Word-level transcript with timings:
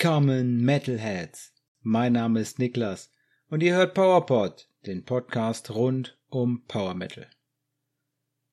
Willkommen 0.00 0.64
Metalheads. 0.64 1.52
Mein 1.82 2.12
Name 2.12 2.38
ist 2.38 2.60
Niklas 2.60 3.10
und 3.48 3.64
ihr 3.64 3.74
hört 3.74 3.94
PowerPod, 3.94 4.68
den 4.86 5.04
Podcast 5.04 5.74
rund 5.74 6.16
um 6.28 6.64
Power 6.66 6.94
Metal. 6.94 7.26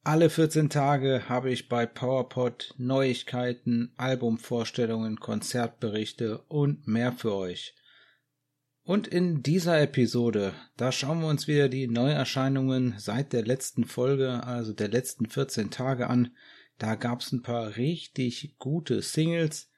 Alle 0.04 0.32
14 0.32 0.72
Tage 0.72 1.30
habe 1.30 1.52
ich 1.52 1.70
bei 1.70 1.86
PowerPod 1.86 2.74
Neuigkeiten, 2.80 3.94
Albumvorstellungen, 3.96 5.20
Konzertberichte 5.20 6.40
und 6.48 6.88
mehr 6.88 7.12
für 7.12 7.36
euch. 7.36 7.76
Und 8.84 9.06
in 9.06 9.44
dieser 9.44 9.80
Episode, 9.80 10.52
da 10.78 10.92
schauen 10.92 11.22
wir 11.22 11.28
uns 11.28 11.48
wieder 11.48 11.70
die 11.70 11.86
Neuerscheinungen 11.86 12.96
seit 12.98 13.34
der 13.34 13.46
letzten 13.46 13.86
Folge, 13.86 14.44
also 14.44 14.74
der 14.74 14.88
letzten 14.88 15.28
14 15.28 15.70
Tage 15.70 16.10
an. 16.10 16.36
Da 16.80 16.96
gab's 16.96 17.32
ein 17.32 17.44
paar 17.44 17.78
richtig 17.78 18.56
gute 18.58 19.04
Singles, 19.04 19.70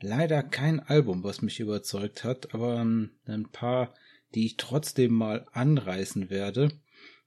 leider 0.00 0.42
kein 0.42 0.80
Album, 0.80 1.24
was 1.24 1.42
mich 1.42 1.60
überzeugt 1.60 2.24
hat, 2.24 2.54
aber 2.54 2.80
ähm, 2.80 3.10
ein 3.26 3.48
paar, 3.50 3.94
die 4.34 4.46
ich 4.46 4.56
trotzdem 4.56 5.12
mal 5.12 5.46
anreißen 5.52 6.30
werde. 6.30 6.70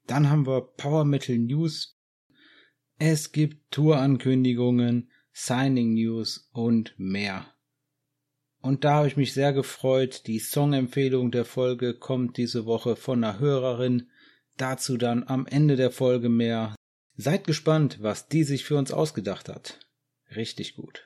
Dann 0.05 0.29
haben 0.29 0.47
wir 0.47 0.61
Power 0.61 1.05
Metal 1.05 1.37
News. 1.37 1.97
Es 2.99 3.31
gibt 3.31 3.71
Tourankündigungen, 3.71 5.11
Signing 5.33 5.93
News 5.93 6.49
und 6.51 6.93
mehr. 6.97 7.45
Und 8.61 8.83
da 8.83 8.95
habe 8.95 9.07
ich 9.07 9.17
mich 9.17 9.33
sehr 9.33 9.53
gefreut. 9.53 10.23
Die 10.27 10.39
Songempfehlung 10.39 11.31
der 11.31 11.45
Folge 11.45 11.93
kommt 11.93 12.37
diese 12.37 12.65
Woche 12.65 12.95
von 12.95 13.23
einer 13.23 13.39
Hörerin. 13.39 14.09
Dazu 14.57 14.97
dann 14.97 15.23
am 15.23 15.45
Ende 15.45 15.75
der 15.75 15.91
Folge 15.91 16.29
mehr. 16.29 16.75
Seid 17.15 17.45
gespannt, 17.45 17.99
was 18.01 18.27
die 18.27 18.43
sich 18.43 18.63
für 18.63 18.75
uns 18.77 18.91
ausgedacht 18.91 19.49
hat. 19.49 19.79
Richtig 20.35 20.75
gut. 20.75 21.03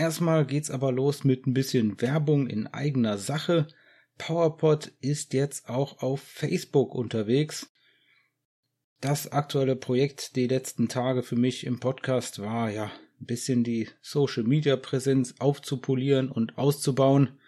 Erstmal 0.00 0.46
geht's 0.46 0.70
aber 0.70 0.92
los 0.92 1.24
mit 1.24 1.46
ein 1.46 1.52
bisschen 1.52 2.00
Werbung 2.00 2.46
in 2.46 2.66
eigener 2.66 3.18
Sache. 3.18 3.66
PowerPod 4.16 4.92
ist 5.02 5.34
jetzt 5.34 5.68
auch 5.68 6.00
auf 6.00 6.22
Facebook 6.22 6.94
unterwegs. 6.94 7.70
Das 9.02 9.30
aktuelle 9.30 9.76
Projekt 9.76 10.36
die 10.36 10.46
letzten 10.46 10.88
Tage 10.88 11.22
für 11.22 11.36
mich 11.36 11.66
im 11.66 11.80
Podcast 11.80 12.38
war 12.38 12.70
ja 12.70 12.86
ein 13.20 13.26
bisschen 13.26 13.62
die 13.62 13.90
Social 14.00 14.44
Media 14.44 14.76
Präsenz 14.76 15.34
aufzupolieren 15.38 16.30
und 16.30 16.56
auszubauen. 16.56 17.38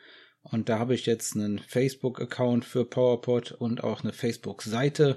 Und 0.42 0.68
da 0.68 0.78
habe 0.78 0.94
ich 0.94 1.06
jetzt 1.06 1.34
einen 1.34 1.58
Facebook 1.58 2.20
Account 2.20 2.66
für 2.66 2.84
PowerPod 2.84 3.52
und 3.52 3.82
auch 3.82 4.02
eine 4.02 4.12
Facebook 4.12 4.60
Seite. 4.60 5.16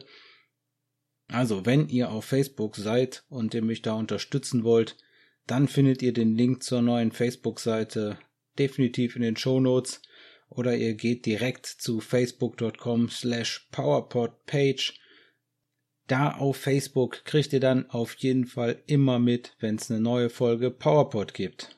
Also 1.28 1.66
wenn 1.66 1.90
ihr 1.90 2.12
auf 2.12 2.24
Facebook 2.24 2.78
seid 2.78 3.26
und 3.28 3.54
ihr 3.54 3.62
mich 3.62 3.82
da 3.82 3.92
unterstützen 3.96 4.64
wollt, 4.64 4.96
dann 5.48 5.68
findet 5.68 6.02
ihr 6.02 6.14
den 6.14 6.36
Link 6.36 6.64
zur 6.64 6.82
neuen 6.82 7.12
Facebook-Seite 7.12 8.18
definitiv 8.58 9.16
in 9.16 9.22
den 9.22 9.38
Show 9.38 9.60
Notes 9.60 10.02
oder 10.50 10.76
ihr 10.76 10.94
geht 10.94 11.26
direkt 11.26 11.66
zu 11.66 12.00
facebook.com 12.00 13.10
slash 13.10 13.68
powerpodpage. 13.72 15.00
Da 16.08 16.32
auf 16.32 16.58
Facebook 16.58 17.26
kriegt 17.26 17.52
ihr 17.54 17.60
dann 17.60 17.90
auf 17.90 18.16
jeden 18.16 18.46
Fall 18.46 18.82
immer 18.86 19.20
mit, 19.20 19.56
wenn 19.60 19.76
es 19.76 19.90
eine 19.90 20.00
neue 20.00 20.30
Folge 20.30 20.70
PowerPod 20.70 21.34
gibt. 21.34 21.76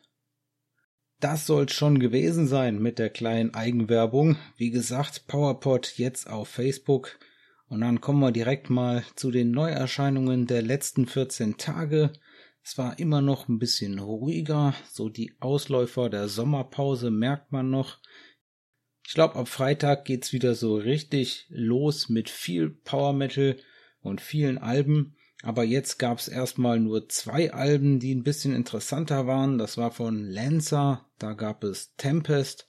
Das 1.19 1.47
soll 1.47 1.69
schon 1.69 1.97
gewesen 1.97 2.47
sein 2.47 2.79
mit 2.79 2.99
der 2.99 3.09
kleinen 3.09 3.53
Eigenwerbung. 3.55 4.38
Wie 4.55 4.69
gesagt, 4.69 5.27
PowerPod 5.27 5.93
jetzt 5.97 6.29
auf 6.29 6.49
Facebook. 6.49 7.17
Und 7.69 7.81
dann 7.81 8.01
kommen 8.01 8.19
wir 8.19 8.31
direkt 8.31 8.69
mal 8.69 9.03
zu 9.16 9.31
den 9.31 9.51
Neuerscheinungen 9.51 10.45
der 10.45 10.61
letzten 10.61 11.07
14 11.07 11.57
Tage. 11.57 12.11
Es 12.69 12.78
war 12.78 13.00
immer 13.00 13.22
noch 13.22 13.47
ein 13.47 13.59
bisschen 13.59 13.97
ruhiger, 13.97 14.75
so 14.91 15.07
die 15.07 15.31
Ausläufer 15.39 16.09
der 16.09 16.28
Sommerpause 16.28 17.11
merkt 17.11 17.53
man 17.53 17.69
noch. 17.69 18.00
Ich 19.07 19.13
glaube, 19.13 19.35
ab 19.35 19.47
Freitag 19.47 20.03
geht's 20.03 20.33
wieder 20.33 20.53
so 20.53 20.75
richtig 20.75 21.45
los 21.47 22.09
mit 22.09 22.29
viel 22.29 22.69
Power 22.69 23.13
Metal 23.13 23.56
und 24.01 24.19
vielen 24.19 24.57
Alben. 24.57 25.16
Aber 25.44 25.63
jetzt 25.63 25.97
gab's 25.97 26.27
erstmal 26.27 26.77
nur 26.81 27.07
zwei 27.07 27.53
Alben, 27.53 28.00
die 28.01 28.13
ein 28.13 28.23
bisschen 28.23 28.53
interessanter 28.53 29.27
waren. 29.27 29.57
Das 29.57 29.77
war 29.77 29.91
von 29.91 30.25
Lancer, 30.25 31.09
da 31.19 31.35
gab 31.35 31.63
es 31.63 31.95
Tempest 31.95 32.67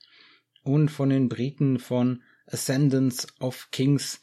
und 0.63 0.93
von 0.93 1.11
den 1.11 1.29
Briten 1.29 1.81
von 1.81 2.23
Ascendance 2.47 3.27
of 3.41 3.73
Kings. 3.73 4.21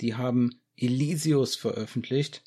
Die 0.00 0.14
haben 0.14 0.60
Elysius 0.76 1.56
veröffentlicht. 1.56 2.44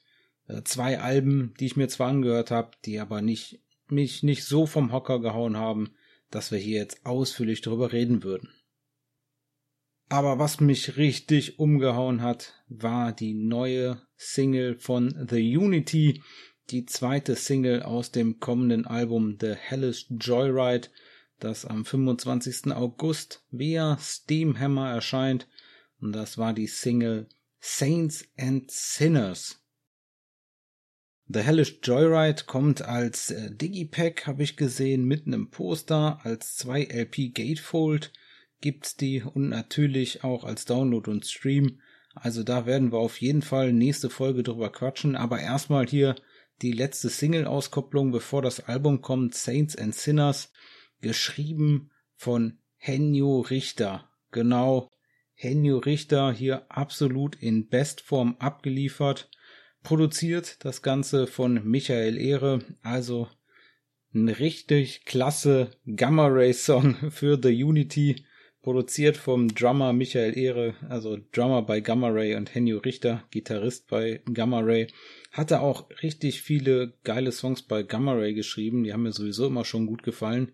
Äh, 0.50 0.64
zwei 0.64 1.00
Alben, 1.00 1.54
die 1.60 1.68
ich 1.68 1.78
mir 1.78 1.88
zwar 1.88 2.10
angehört 2.10 2.52
habe, 2.52 2.72
die 2.86 3.00
aber 3.00 3.22
nicht 3.22 3.62
mich 3.88 4.24
nicht 4.24 4.44
so 4.44 4.66
vom 4.66 4.92
Hocker 4.92 5.20
gehauen 5.20 5.58
haben, 5.58 5.92
dass 6.30 6.52
wir 6.52 6.60
hier 6.60 6.78
jetzt 6.78 7.06
ausführlich 7.06 7.62
darüber 7.62 7.92
reden 7.92 8.24
würden. 8.24 8.50
Aber 10.10 10.40
was 10.40 10.60
mich 10.60 10.98
richtig 10.98 11.60
umgehauen 11.60 12.22
hat, 12.22 12.64
war 12.68 13.14
die 13.14 13.34
neue 13.34 14.02
Single 14.16 14.78
von 14.80 15.28
The 15.30 15.58
Unity, 15.58 16.24
die 16.72 16.86
zweite 16.86 17.36
Single 17.36 17.84
aus 17.84 18.12
dem 18.12 18.40
kommenden 18.40 18.86
Album 18.86 19.38
The 19.40 19.54
Hellish 19.54 20.08
Joyride, 20.10 20.90
das 21.40 21.66
am 21.66 21.86
25. 21.86 22.72
August 22.74 23.44
via 23.52 23.98
Steamhammer 24.00 24.92
erscheint. 24.92 25.48
Und 26.00 26.14
das 26.14 26.38
war 26.38 26.54
die 26.54 26.68
Single 26.68 27.28
Saints 27.60 28.26
and 28.38 28.70
Sinners. 28.70 29.59
The 31.32 31.42
Hellish 31.42 31.78
Joyride 31.84 32.46
kommt 32.48 32.82
als 32.82 33.30
äh, 33.30 33.52
Digipack, 33.52 34.26
habe 34.26 34.42
ich 34.42 34.58
gesehen, 34.58 35.04
mitten 35.06 35.32
im 35.32 35.52
Poster, 35.52 36.20
als 36.24 36.56
2 36.56 36.86
LP 36.86 37.36
Gatefold 37.36 38.12
gibt's 38.62 38.96
die 38.96 39.22
und 39.22 39.50
natürlich 39.50 40.24
auch 40.24 40.44
als 40.44 40.66
Download 40.66 41.08
und 41.12 41.28
Stream. 41.28 41.82
Also 42.16 42.42
da 42.42 42.66
werden 42.66 42.92
wir 42.92 42.98
auf 42.98 43.22
jeden 43.22 43.44
Fall 43.44 43.74
nächste 43.74 44.10
Folge 44.10 44.42
drüber 44.42 44.72
quatschen, 44.72 45.16
aber 45.16 45.40
erstmal 45.40 45.86
hier 45.86 46.16
die 46.64 46.72
letzte 46.72 47.10
Single-Auskopplung, 47.10 48.12
bevor 48.12 48.42
das 48.42 48.62
Album 48.62 49.02
kommt, 49.02 49.36
Saints 49.36 49.76
and 49.76 49.94
Sinners, 49.94 50.52
geschrieben 51.00 51.92
von 52.16 52.58
Henjo 52.76 53.42
Richter. 53.42 54.10
Genau, 54.32 54.90
Henjo 55.36 55.78
Richter 55.78 56.34
hier 56.34 56.66
absolut 56.70 57.36
in 57.36 57.70
Bestform 57.70 58.36
abgeliefert 58.40 59.29
produziert, 59.84 60.64
das 60.64 60.82
Ganze 60.82 61.28
von 61.28 61.64
Michael 61.64 62.18
Ehre, 62.18 62.60
also 62.82 63.28
ein 64.14 64.30
richtig 64.30 65.06
klasse 65.06 65.72
Gamma 65.96 66.28
Ray 66.28 66.54
Song 66.54 66.96
für 67.12 67.40
The 67.42 67.64
Unity, 67.64 68.26
produziert 68.62 69.18
vom 69.18 69.54
Drummer 69.54 69.94
Michael 69.94 70.38
Ehre, 70.38 70.76
also 70.90 71.18
Drummer 71.32 71.62
bei 71.62 71.80
Gamma 71.80 72.10
Ray 72.10 72.36
und 72.36 72.54
Henny 72.54 72.74
Richter, 72.74 73.24
Gitarrist 73.32 73.88
bei 73.88 74.22
Gamma 74.34 74.60
Ray. 74.60 74.88
Hatte 75.32 75.62
auch 75.62 75.90
richtig 76.04 76.42
viele 76.42 76.94
geile 77.04 77.32
Songs 77.32 77.62
bei 77.62 77.84
Gamma 77.84 78.14
Ray 78.14 78.34
geschrieben, 78.34 78.84
die 78.84 78.94
haben 78.94 79.04
mir 79.04 79.14
sowieso 79.14 79.48
immer 79.48 79.66
schon 79.66 79.86
gut 79.86 80.04
gefallen. 80.04 80.54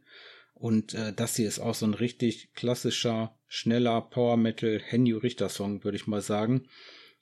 Und 0.53 0.94
äh, 0.94 1.12
das 1.14 1.35
hier 1.35 1.47
ist 1.47 1.59
auch 1.59 1.75
so 1.75 1.85
ein 1.85 1.94
richtig 1.94 2.53
klassischer, 2.53 3.35
schneller 3.47 4.02
Power 4.02 4.38
Metal 4.38 4.80
Henny 4.80 5.12
Richter 5.12 5.50
Song, 5.50 5.84
würde 5.84 5.97
ich 5.97 6.08
mal 6.08 6.22
sagen. 6.22 6.68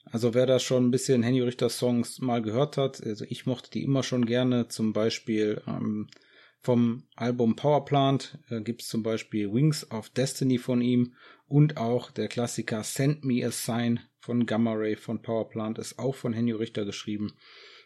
Also 0.06 0.34
wer 0.34 0.46
da 0.46 0.60
schon 0.60 0.88
ein 0.88 0.92
bisschen 0.92 1.24
Henny 1.24 1.42
Richter 1.42 1.70
Songs 1.70 2.20
mal 2.20 2.42
gehört 2.42 2.78
hat, 2.78 3.02
also 3.04 3.26
ich 3.28 3.46
mochte 3.46 3.72
die 3.72 3.84
immer 3.84 4.04
schon 4.04 4.26
gerne, 4.26 4.68
zum 4.68 4.94
Beispiel 4.94 5.62
ähm, 5.68 6.08
vom 6.60 7.04
Album 7.16 7.56
Powerplant 7.56 8.40
äh, 8.50 8.62
gibt 8.62 8.82
es 8.82 8.88
zum 8.88 9.04
Beispiel 9.04 9.52
Wings 9.54 9.90
of 9.92 10.10
Destiny 10.10 10.58
von 10.58 10.82
ihm 10.82 11.14
und 11.48 11.78
auch 11.78 12.12
der 12.12 12.28
Klassiker 12.28 12.84
Send 12.84 13.26
Me 13.26 13.46
a 13.46 13.52
Sign 13.52 14.00
von 14.20 14.46
Gamma 14.46 14.74
Ray 14.74 14.96
von 14.96 15.22
Powerplant 15.22 15.78
ist 15.80 16.00
auch 16.00 16.16
von 16.16 16.32
Henny 16.32 16.54
Richter 16.54 16.86
geschrieben. 16.86 17.34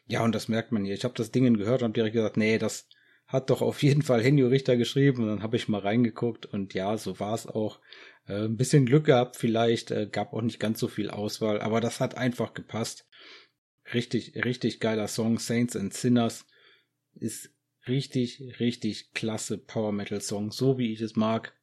Ja, 0.05 0.23
und 0.23 0.35
das 0.35 0.47
merkt 0.47 0.71
man 0.71 0.85
hier. 0.85 0.93
Ich 0.93 1.03
habe 1.03 1.15
das 1.15 1.31
Ding 1.31 1.51
gehört 1.55 1.81
und 1.81 1.85
habe 1.85 1.93
direkt 1.93 2.13
gesagt, 2.13 2.37
nee, 2.37 2.57
das 2.57 2.87
hat 3.27 3.49
doch 3.49 3.61
auf 3.61 3.83
jeden 3.83 4.01
Fall 4.01 4.23
Henny 4.23 4.41
Richter 4.41 4.77
geschrieben. 4.77 5.23
Und 5.23 5.29
dann 5.29 5.43
habe 5.43 5.57
ich 5.57 5.67
mal 5.67 5.81
reingeguckt 5.81 6.45
und 6.45 6.73
ja, 6.73 6.97
so 6.97 7.19
war 7.19 7.33
es 7.33 7.45
auch. 7.45 7.79
Äh, 8.27 8.45
ein 8.45 8.57
bisschen 8.57 8.85
Glück 8.85 9.05
gehabt 9.05 9.37
vielleicht, 9.37 9.91
äh, 9.91 10.07
gab 10.11 10.33
auch 10.33 10.41
nicht 10.41 10.59
ganz 10.59 10.79
so 10.79 10.87
viel 10.87 11.09
Auswahl, 11.09 11.61
aber 11.61 11.81
das 11.81 11.99
hat 11.99 12.15
einfach 12.15 12.53
gepasst. 12.53 13.07
Richtig, 13.93 14.43
richtig 14.43 14.79
geiler 14.79 15.07
Song. 15.07 15.39
Saints 15.39 15.75
and 15.75 15.93
Sinners 15.93 16.45
ist 17.15 17.51
richtig, 17.87 18.59
richtig 18.59 19.13
klasse 19.13 19.57
Power 19.57 19.93
Metal 19.93 20.21
Song, 20.21 20.51
so 20.51 20.77
wie 20.77 20.91
ich 20.91 21.01
es 21.01 21.15
mag. 21.15 21.53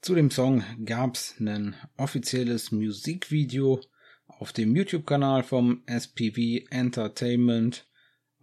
Zu 0.00 0.14
dem 0.14 0.30
Song 0.30 0.64
gab's 0.84 1.36
ein 1.38 1.76
offizielles 1.96 2.72
Musikvideo 2.72 3.80
auf 4.26 4.52
dem 4.52 4.74
YouTube-Kanal 4.74 5.42
vom 5.42 5.82
SPV 5.86 6.66
Entertainment, 6.70 7.86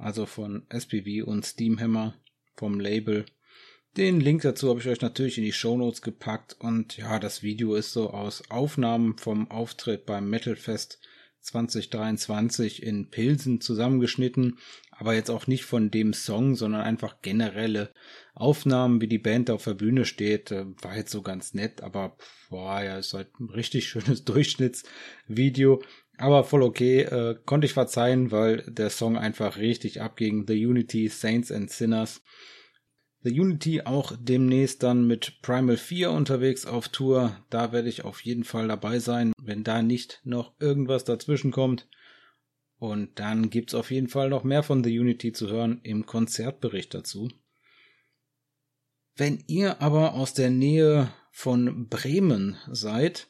also 0.01 0.25
von 0.25 0.65
SPV 0.69 1.25
und 1.25 1.45
Steamhammer 1.45 2.15
vom 2.55 2.79
Label. 2.79 3.25
Den 3.97 4.21
Link 4.21 4.41
dazu 4.41 4.69
habe 4.69 4.79
ich 4.79 4.87
euch 4.87 5.01
natürlich 5.01 5.37
in 5.37 5.43
die 5.43 5.51
Show 5.51 5.77
Notes 5.77 6.01
gepackt 6.01 6.55
und 6.59 6.97
ja, 6.97 7.19
das 7.19 7.43
Video 7.43 7.75
ist 7.75 7.91
so 7.91 8.11
aus 8.11 8.49
Aufnahmen 8.49 9.17
vom 9.17 9.51
Auftritt 9.51 10.05
beim 10.05 10.29
Metalfest 10.29 10.99
2023 11.41 12.83
in 12.83 13.09
Pilsen 13.09 13.61
zusammengeschnitten. 13.61 14.59
aber 14.91 15.15
jetzt 15.15 15.31
auch 15.31 15.47
nicht 15.47 15.65
von 15.65 15.89
dem 15.89 16.13
Song, 16.13 16.55
sondern 16.55 16.81
einfach 16.81 17.21
generelle 17.23 17.91
Aufnahmen, 18.35 19.01
wie 19.01 19.07
die 19.07 19.17
Band 19.17 19.49
auf 19.49 19.63
der 19.63 19.73
Bühne 19.73 20.05
steht, 20.05 20.51
äh, 20.51 20.65
war 20.83 20.95
jetzt 20.95 21.11
so 21.11 21.23
ganz 21.23 21.55
nett, 21.55 21.81
aber 21.81 22.15
boah, 22.51 22.83
ja, 22.83 22.99
ist 22.99 23.15
halt 23.15 23.39
ein 23.39 23.49
richtig 23.49 23.89
schönes 23.89 24.23
Durchschnittsvideo. 24.25 25.81
Aber 26.21 26.43
voll 26.43 26.61
okay, 26.61 27.01
äh, 27.01 27.35
konnte 27.47 27.65
ich 27.65 27.73
verzeihen, 27.73 28.29
weil 28.29 28.57
der 28.67 28.91
Song 28.91 29.17
einfach 29.17 29.57
richtig 29.57 30.01
abging. 30.01 30.45
The 30.47 30.67
Unity, 30.67 31.07
Saints 31.07 31.51
and 31.51 31.71
Sinners. 31.71 32.21
The 33.23 33.39
Unity 33.39 33.81
auch 33.81 34.15
demnächst 34.19 34.83
dann 34.83 35.07
mit 35.07 35.41
Primal 35.41 35.77
4 35.77 36.11
unterwegs 36.11 36.67
auf 36.67 36.89
Tour. 36.89 37.35
Da 37.49 37.71
werde 37.71 37.89
ich 37.89 38.05
auf 38.05 38.21
jeden 38.21 38.43
Fall 38.43 38.67
dabei 38.67 38.99
sein, 38.99 39.33
wenn 39.41 39.63
da 39.63 39.81
nicht 39.81 40.21
noch 40.23 40.53
irgendwas 40.59 41.05
dazwischen 41.05 41.49
kommt. 41.49 41.87
Und 42.77 43.19
dann 43.19 43.49
gibt's 43.49 43.73
auf 43.73 43.89
jeden 43.89 44.07
Fall 44.07 44.29
noch 44.29 44.43
mehr 44.43 44.61
von 44.61 44.83
The 44.83 44.99
Unity 44.99 45.31
zu 45.31 45.49
hören 45.49 45.79
im 45.81 46.05
Konzertbericht 46.05 46.93
dazu. 46.93 47.31
Wenn 49.15 49.43
ihr 49.47 49.81
aber 49.81 50.13
aus 50.13 50.35
der 50.35 50.51
Nähe 50.51 51.11
von 51.31 51.87
Bremen 51.87 52.57
seid, 52.69 53.27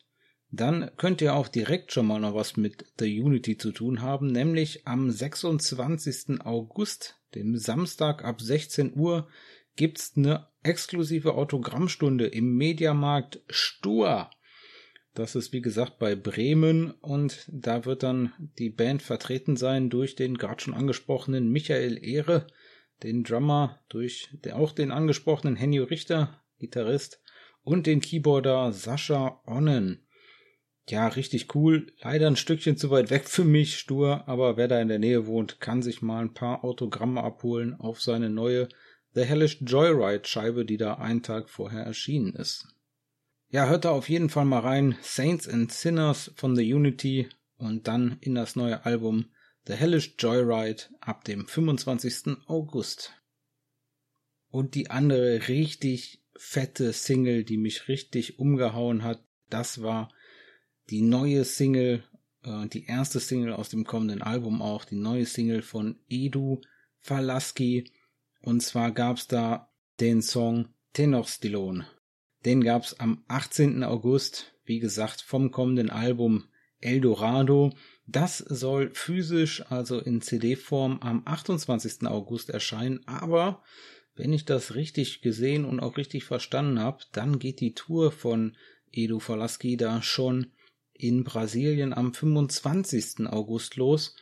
dann 0.51 0.91
könnt 0.97 1.21
ihr 1.21 1.33
auch 1.33 1.47
direkt 1.47 1.93
schon 1.93 2.05
mal 2.07 2.19
noch 2.19 2.35
was 2.35 2.57
mit 2.57 2.85
The 2.99 3.21
Unity 3.21 3.57
zu 3.57 3.71
tun 3.71 4.01
haben, 4.01 4.27
nämlich 4.27 4.85
am 4.85 5.09
26. 5.09 6.41
August, 6.41 7.21
dem 7.35 7.55
Samstag 7.55 8.25
ab 8.25 8.41
16 8.41 8.93
Uhr, 8.97 9.29
gibt's 9.77 10.13
eine 10.17 10.49
exklusive 10.61 11.35
Autogrammstunde 11.35 12.27
im 12.27 12.57
Mediamarkt 12.57 13.41
Stur. 13.47 14.29
Das 15.13 15.35
ist 15.35 15.53
wie 15.53 15.61
gesagt 15.61 15.99
bei 15.99 16.15
Bremen 16.15 16.91
und 16.91 17.47
da 17.49 17.85
wird 17.85 18.03
dann 18.03 18.33
die 18.59 18.69
Band 18.69 19.01
vertreten 19.01 19.55
sein 19.55 19.89
durch 19.89 20.15
den 20.15 20.37
gerade 20.37 20.61
schon 20.61 20.73
angesprochenen 20.73 21.49
Michael 21.49 21.97
Ehre, 22.03 22.47
den 23.03 23.23
Drummer, 23.23 23.79
durch 23.87 24.29
auch 24.51 24.73
den 24.73 24.91
angesprochenen 24.91 25.55
Henny 25.55 25.79
Richter, 25.79 26.41
Gitarrist 26.59 27.21
und 27.63 27.87
den 27.87 28.01
Keyboarder 28.01 28.73
Sascha 28.73 29.41
Onnen 29.45 30.05
ja, 30.89 31.07
richtig 31.07 31.55
cool. 31.55 31.87
Leider 32.01 32.27
ein 32.27 32.35
Stückchen 32.35 32.77
zu 32.77 32.89
weit 32.89 33.09
weg 33.09 33.29
für 33.29 33.45
mich, 33.45 33.77
stur, 33.77 34.27
aber 34.27 34.57
wer 34.57 34.67
da 34.67 34.81
in 34.81 34.87
der 34.87 34.99
Nähe 34.99 35.27
wohnt, 35.27 35.59
kann 35.59 35.81
sich 35.81 36.01
mal 36.01 36.21
ein 36.21 36.33
paar 36.33 36.63
Autogramme 36.63 37.23
abholen 37.23 37.75
auf 37.75 38.01
seine 38.01 38.29
neue 38.29 38.67
The 39.13 39.23
Hellish 39.23 39.61
Joyride 39.61 40.27
Scheibe, 40.27 40.65
die 40.65 40.77
da 40.77 40.95
einen 40.95 41.21
Tag 41.21 41.49
vorher 41.49 41.83
erschienen 41.83 42.33
ist. 42.33 42.67
Ja, 43.49 43.67
hört 43.67 43.85
da 43.85 43.91
auf 43.91 44.07
jeden 44.07 44.29
Fall 44.29 44.45
mal 44.45 44.59
rein. 44.59 44.97
Saints 45.01 45.47
and 45.47 45.71
Sinners 45.71 46.31
von 46.35 46.55
The 46.55 46.73
Unity 46.73 47.27
und 47.57 47.87
dann 47.87 48.17
in 48.21 48.35
das 48.35 48.55
neue 48.55 48.85
Album 48.85 49.25
The 49.67 49.73
Hellish 49.73 50.15
Joyride 50.17 50.83
ab 51.01 51.25
dem 51.25 51.45
25. 51.47 52.37
August. 52.47 53.13
Und 54.49 54.73
die 54.75 54.89
andere 54.89 55.47
richtig 55.47 56.23
fette 56.35 56.93
Single, 56.93 57.43
die 57.43 57.57
mich 57.57 57.87
richtig 57.87 58.39
umgehauen 58.39 59.03
hat, 59.03 59.23
das 59.49 59.83
war 59.83 60.09
die 60.91 61.01
neue 61.01 61.45
Single, 61.45 62.03
äh, 62.43 62.67
die 62.67 62.85
erste 62.85 63.19
Single 63.19 63.53
aus 63.53 63.69
dem 63.69 63.85
kommenden 63.85 64.21
Album 64.21 64.61
auch, 64.61 64.83
die 64.83 64.97
neue 64.97 65.25
Single 65.25 65.61
von 65.61 65.97
Edu 66.09 66.61
Falaski. 66.99 67.89
Und 68.41 68.61
zwar 68.61 68.91
gab's 68.91 69.27
da 69.27 69.71
den 69.99 70.21
Song 70.21 70.67
Tenorstilon. 70.93 71.85
Den 72.45 72.61
gab's 72.61 72.93
am 72.95 73.23
18. 73.27 73.83
August, 73.83 74.53
wie 74.65 74.79
gesagt, 74.79 75.21
vom 75.21 75.51
kommenden 75.51 75.89
Album 75.89 76.45
Eldorado. 76.79 77.71
Das 78.07 78.39
soll 78.39 78.91
physisch, 78.93 79.63
also 79.71 79.99
in 79.99 80.21
CD-Form, 80.21 80.99
am 80.99 81.21
28. 81.25 82.07
August 82.07 82.49
erscheinen, 82.49 83.07
aber 83.07 83.63
wenn 84.15 84.33
ich 84.33 84.43
das 84.43 84.75
richtig 84.75 85.21
gesehen 85.21 85.63
und 85.63 85.79
auch 85.79 85.95
richtig 85.95 86.25
verstanden 86.25 86.79
habe, 86.79 87.03
dann 87.13 87.39
geht 87.39 87.61
die 87.61 87.73
Tour 87.73 88.11
von 88.11 88.57
Edu 88.91 89.19
Falaski 89.19 89.77
da 89.77 90.01
schon 90.01 90.51
in 91.01 91.23
Brasilien 91.23 91.93
am 91.93 92.13
25. 92.13 93.27
August 93.27 93.75
los 93.75 94.15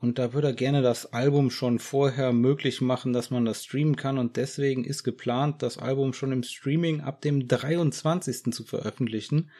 und 0.00 0.18
da 0.18 0.32
würde 0.32 0.48
er 0.48 0.54
gerne 0.54 0.80
das 0.80 1.12
Album 1.12 1.50
schon 1.50 1.80
vorher 1.80 2.32
möglich 2.32 2.80
machen, 2.80 3.12
dass 3.12 3.30
man 3.30 3.44
das 3.44 3.64
streamen 3.64 3.96
kann 3.96 4.18
und 4.18 4.36
deswegen 4.36 4.84
ist 4.84 5.02
geplant, 5.02 5.62
das 5.62 5.76
Album 5.76 6.12
schon 6.12 6.30
im 6.30 6.44
Streaming 6.44 7.00
ab 7.00 7.20
dem 7.20 7.48
23. 7.48 8.52
zu 8.52 8.62
veröffentlichen. 8.62 9.50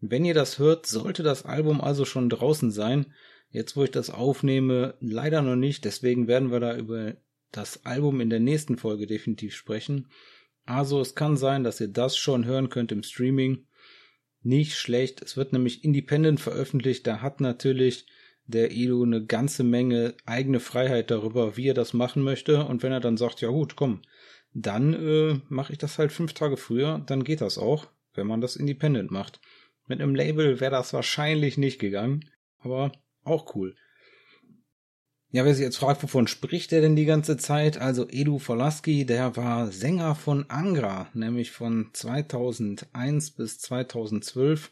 Wenn 0.00 0.26
ihr 0.26 0.34
das 0.34 0.58
hört, 0.58 0.86
sollte 0.86 1.22
das 1.22 1.46
Album 1.46 1.80
also 1.80 2.04
schon 2.04 2.28
draußen 2.28 2.70
sein. 2.70 3.14
Jetzt, 3.48 3.74
wo 3.74 3.84
ich 3.84 3.90
das 3.90 4.10
aufnehme, 4.10 4.94
leider 5.00 5.40
noch 5.40 5.56
nicht, 5.56 5.86
deswegen 5.86 6.28
werden 6.28 6.50
wir 6.50 6.60
da 6.60 6.76
über 6.76 7.14
das 7.52 7.86
Album 7.86 8.20
in 8.20 8.28
der 8.28 8.40
nächsten 8.40 8.76
Folge 8.76 9.06
definitiv 9.06 9.54
sprechen. 9.54 10.08
Also 10.66 11.00
es 11.00 11.14
kann 11.14 11.38
sein, 11.38 11.64
dass 11.64 11.80
ihr 11.80 11.88
das 11.88 12.18
schon 12.18 12.44
hören 12.44 12.68
könnt 12.68 12.92
im 12.92 13.02
Streaming 13.02 13.66
nicht 14.46 14.76
schlecht. 14.76 15.22
Es 15.22 15.36
wird 15.36 15.52
nämlich 15.52 15.84
independent 15.84 16.40
veröffentlicht. 16.40 17.06
Da 17.06 17.20
hat 17.20 17.40
natürlich 17.40 18.06
der 18.46 18.70
Edu 18.70 19.02
eine 19.02 19.24
ganze 19.24 19.64
Menge 19.64 20.14
eigene 20.24 20.60
Freiheit 20.60 21.10
darüber, 21.10 21.56
wie 21.56 21.68
er 21.68 21.74
das 21.74 21.92
machen 21.92 22.22
möchte. 22.22 22.64
Und 22.64 22.82
wenn 22.82 22.92
er 22.92 23.00
dann 23.00 23.16
sagt, 23.16 23.40
ja 23.40 23.48
gut, 23.48 23.76
komm, 23.76 24.02
dann 24.54 24.94
äh, 24.94 25.40
mache 25.48 25.72
ich 25.72 25.78
das 25.78 25.98
halt 25.98 26.12
fünf 26.12 26.32
Tage 26.32 26.56
früher, 26.56 27.02
dann 27.06 27.24
geht 27.24 27.40
das 27.40 27.58
auch, 27.58 27.88
wenn 28.14 28.26
man 28.26 28.40
das 28.40 28.56
independent 28.56 29.10
macht. 29.10 29.40
Mit 29.86 30.00
einem 30.00 30.14
Label 30.14 30.60
wäre 30.60 30.70
das 30.70 30.92
wahrscheinlich 30.92 31.58
nicht 31.58 31.78
gegangen, 31.78 32.28
aber 32.58 32.92
auch 33.24 33.54
cool. 33.54 33.76
Ja, 35.36 35.44
wer 35.44 35.54
sich 35.54 35.64
jetzt 35.64 35.76
fragt, 35.76 36.02
wovon 36.02 36.28
spricht 36.28 36.72
er 36.72 36.80
denn 36.80 36.96
die 36.96 37.04
ganze 37.04 37.36
Zeit? 37.36 37.76
Also 37.76 38.08
Edu 38.08 38.38
Folaski, 38.38 39.04
der 39.04 39.36
war 39.36 39.70
Sänger 39.70 40.14
von 40.14 40.48
Angra, 40.48 41.10
nämlich 41.12 41.50
von 41.50 41.90
2001 41.92 43.32
bis 43.32 43.58
2012 43.58 44.70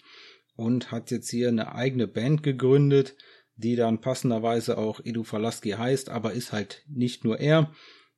und 0.56 0.90
hat 0.90 1.10
jetzt 1.10 1.28
hier 1.28 1.48
eine 1.48 1.74
eigene 1.74 2.08
Band 2.08 2.42
gegründet, 2.42 3.14
die 3.56 3.76
dann 3.76 4.00
passenderweise 4.00 4.78
auch 4.78 5.00
Edu 5.04 5.22
Folaski 5.22 5.72
heißt, 5.72 6.08
aber 6.08 6.32
ist 6.32 6.52
halt 6.52 6.82
nicht 6.88 7.24
nur 7.24 7.38
er, 7.40 7.70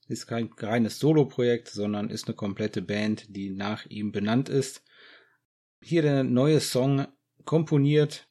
ist 0.06 0.28
kein 0.28 0.48
reines 0.56 1.00
Solo-Projekt, 1.00 1.66
sondern 1.66 2.10
ist 2.10 2.28
eine 2.28 2.36
komplette 2.36 2.80
Band, 2.80 3.26
die 3.34 3.50
nach 3.50 3.86
ihm 3.86 4.12
benannt 4.12 4.48
ist. 4.48 4.84
Hier 5.82 6.02
der 6.02 6.22
neue 6.22 6.60
Song 6.60 7.08
komponiert 7.44 8.25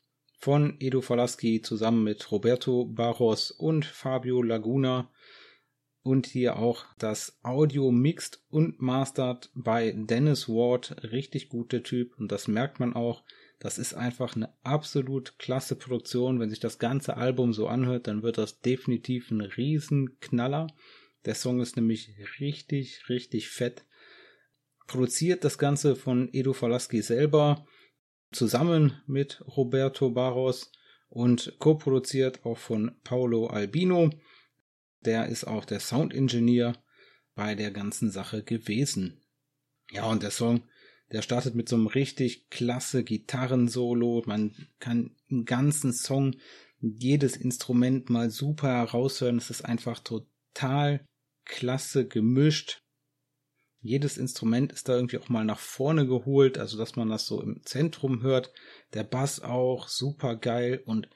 von 0.45 0.75
Edo 0.79 1.01
Falaski 1.01 1.63
zusammen 1.63 2.03
mit 2.03 2.31
Roberto 2.31 2.85
Barros 2.85 3.49
und 3.49 3.83
Fabio 3.83 4.43
Laguna 4.43 5.09
und 6.03 6.27
hier 6.27 6.57
auch 6.57 6.85
das 6.99 7.39
Audio 7.41 7.89
mixed 7.89 8.43
und 8.51 8.79
mastered 8.79 9.49
bei 9.55 9.91
Dennis 9.97 10.47
Ward. 10.47 10.97
Richtig 11.11 11.49
guter 11.49 11.81
Typ 11.81 12.13
und 12.19 12.31
das 12.31 12.47
merkt 12.47 12.79
man 12.79 12.93
auch. 12.93 13.23
Das 13.57 13.79
ist 13.79 13.95
einfach 13.95 14.35
eine 14.35 14.53
absolut 14.61 15.39
klasse 15.39 15.75
Produktion. 15.75 16.39
Wenn 16.39 16.51
sich 16.51 16.59
das 16.59 16.77
ganze 16.77 17.17
Album 17.17 17.51
so 17.51 17.67
anhört, 17.67 18.05
dann 18.05 18.21
wird 18.21 18.37
das 18.37 18.61
definitiv 18.61 19.31
ein 19.31 19.41
Riesenknaller. 19.41 20.67
Der 21.25 21.33
Song 21.33 21.59
ist 21.59 21.75
nämlich 21.75 22.11
richtig, 22.39 23.09
richtig 23.09 23.49
fett. 23.49 23.83
Produziert 24.85 25.43
das 25.43 25.57
Ganze 25.57 25.95
von 25.95 26.29
Edo 26.31 26.53
Falaski 26.53 27.01
selber 27.01 27.65
zusammen 28.31 29.01
mit 29.07 29.43
Roberto 29.47 30.09
Barros 30.09 30.71
und 31.09 31.55
co-produziert 31.59 32.45
auch 32.45 32.57
von 32.57 32.95
Paolo 33.03 33.47
Albino. 33.47 34.09
Der 35.01 35.27
ist 35.27 35.45
auch 35.45 35.65
der 35.65 35.79
Sound 35.79 36.13
Engineer 36.13 36.75
bei 37.35 37.55
der 37.55 37.71
ganzen 37.71 38.11
Sache 38.11 38.43
gewesen. 38.43 39.21
Ja, 39.91 40.05
und 40.05 40.23
der 40.23 40.31
Song, 40.31 40.63
der 41.11 41.21
startet 41.21 41.55
mit 41.55 41.69
so 41.69 41.75
einem 41.75 41.87
richtig 41.87 42.49
klasse 42.49 43.03
Gitarrensolo. 43.03 44.23
Man 44.25 44.55
kann 44.79 45.15
im 45.27 45.45
ganzen 45.45 45.93
Song 45.93 46.35
jedes 46.79 47.37
Instrument 47.37 48.09
mal 48.09 48.29
super 48.29 48.69
heraushören. 48.69 49.37
Es 49.37 49.49
ist 49.49 49.63
einfach 49.63 49.99
total 49.99 51.05
klasse 51.45 52.07
gemischt 52.07 52.81
jedes 53.85 54.17
Instrument 54.17 54.71
ist 54.73 54.89
da 54.89 54.95
irgendwie 54.95 55.19
auch 55.19 55.29
mal 55.29 55.45
nach 55.45 55.59
vorne 55.59 56.07
geholt, 56.07 56.57
also 56.57 56.77
dass 56.77 56.95
man 56.95 57.09
das 57.09 57.27
so 57.27 57.41
im 57.41 57.61
Zentrum 57.63 58.23
hört. 58.23 58.51
Der 58.93 59.03
Bass 59.03 59.41
auch 59.41 59.87
super 59.87 60.35
geil 60.35 60.81
und 60.85 61.07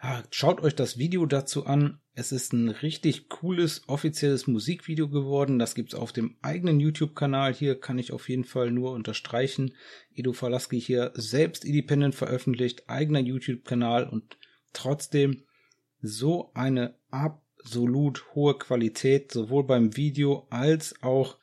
ja, 0.00 0.22
schaut 0.30 0.62
euch 0.62 0.76
das 0.76 0.96
Video 0.98 1.26
dazu 1.26 1.66
an. 1.66 2.00
Es 2.14 2.30
ist 2.30 2.52
ein 2.52 2.68
richtig 2.68 3.28
cooles 3.28 3.82
offizielles 3.88 4.46
Musikvideo 4.46 5.08
geworden. 5.08 5.58
Das 5.58 5.74
gibt's 5.74 5.94
auf 5.94 6.12
dem 6.12 6.36
eigenen 6.40 6.78
YouTube-Kanal. 6.78 7.52
Hier 7.52 7.80
kann 7.80 7.98
ich 7.98 8.12
auf 8.12 8.28
jeden 8.28 8.44
Fall 8.44 8.70
nur 8.70 8.92
unterstreichen. 8.92 9.74
Edu 10.14 10.32
Falaski 10.32 10.80
hier 10.80 11.10
selbst 11.14 11.64
independent 11.64 12.14
veröffentlicht, 12.14 12.88
eigener 12.88 13.18
YouTube-Kanal 13.18 14.08
und 14.08 14.38
trotzdem 14.72 15.42
so 16.00 16.52
eine 16.54 16.94
absolut 17.10 18.24
hohe 18.36 18.56
Qualität, 18.56 19.32
sowohl 19.32 19.64
beim 19.64 19.96
Video 19.96 20.46
als 20.50 20.94
auch 21.02 21.38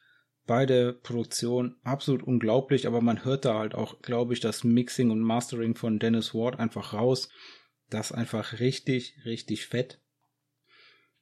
bei 0.46 0.66
der 0.66 0.94
Produktion 0.94 1.75
absolut 1.84 2.24
unglaublich, 2.24 2.88
aber 2.88 3.02
man 3.02 3.25
hört 3.25 3.46
da 3.46 3.58
halt 3.58 3.75
auch, 3.75 4.02
glaube 4.02 4.34
ich, 4.34 4.40
das 4.40 4.64
Mixing 4.64 5.12
und 5.12 5.22
Mastering 5.22 5.75
von 5.75 6.00
Dennis 6.00 6.34
Ward 6.34 6.60
einfach 6.60 6.94
raus. 6.94 7.30
Das 7.90 8.12
einfach 8.12 8.60
richtig, 8.60 9.16
richtig 9.25 9.68
fett. 9.68 10.00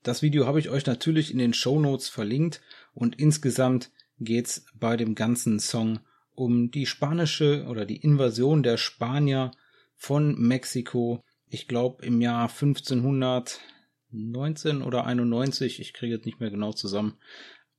Das 0.04 0.22
Video 0.22 0.46
habe 0.46 0.60
ich 0.60 0.70
euch 0.70 0.86
natürlich 0.86 1.32
in 1.32 1.38
den 1.38 1.54
Show 1.54 1.80
Notes 1.80 2.10
verlinkt 2.10 2.60
und 2.94 3.18
insgesamt 3.18 3.90
geht's 4.20 4.66
bei 4.76 4.98
dem 4.98 5.16
ganzen 5.16 5.60
Song 5.60 6.02
um 6.36 6.72
die 6.72 6.86
spanische 6.86 7.66
oder 7.70 7.86
die 7.86 8.02
Invasion 8.02 8.64
der 8.64 8.76
Spanier 8.78 9.52
von 9.96 10.38
Mexiko. 10.38 11.24
Ich 11.48 11.70
glaube 11.70 12.06
im 12.06 12.20
Jahr 12.20 12.50
1519 12.50 14.82
oder 14.82 15.06
91, 15.06 15.80
ich 15.80 15.94
kriege 15.94 16.16
es 16.16 16.26
nicht 16.26 16.42
mehr 16.42 16.52
genau 16.52 16.74
zusammen. 16.74 17.18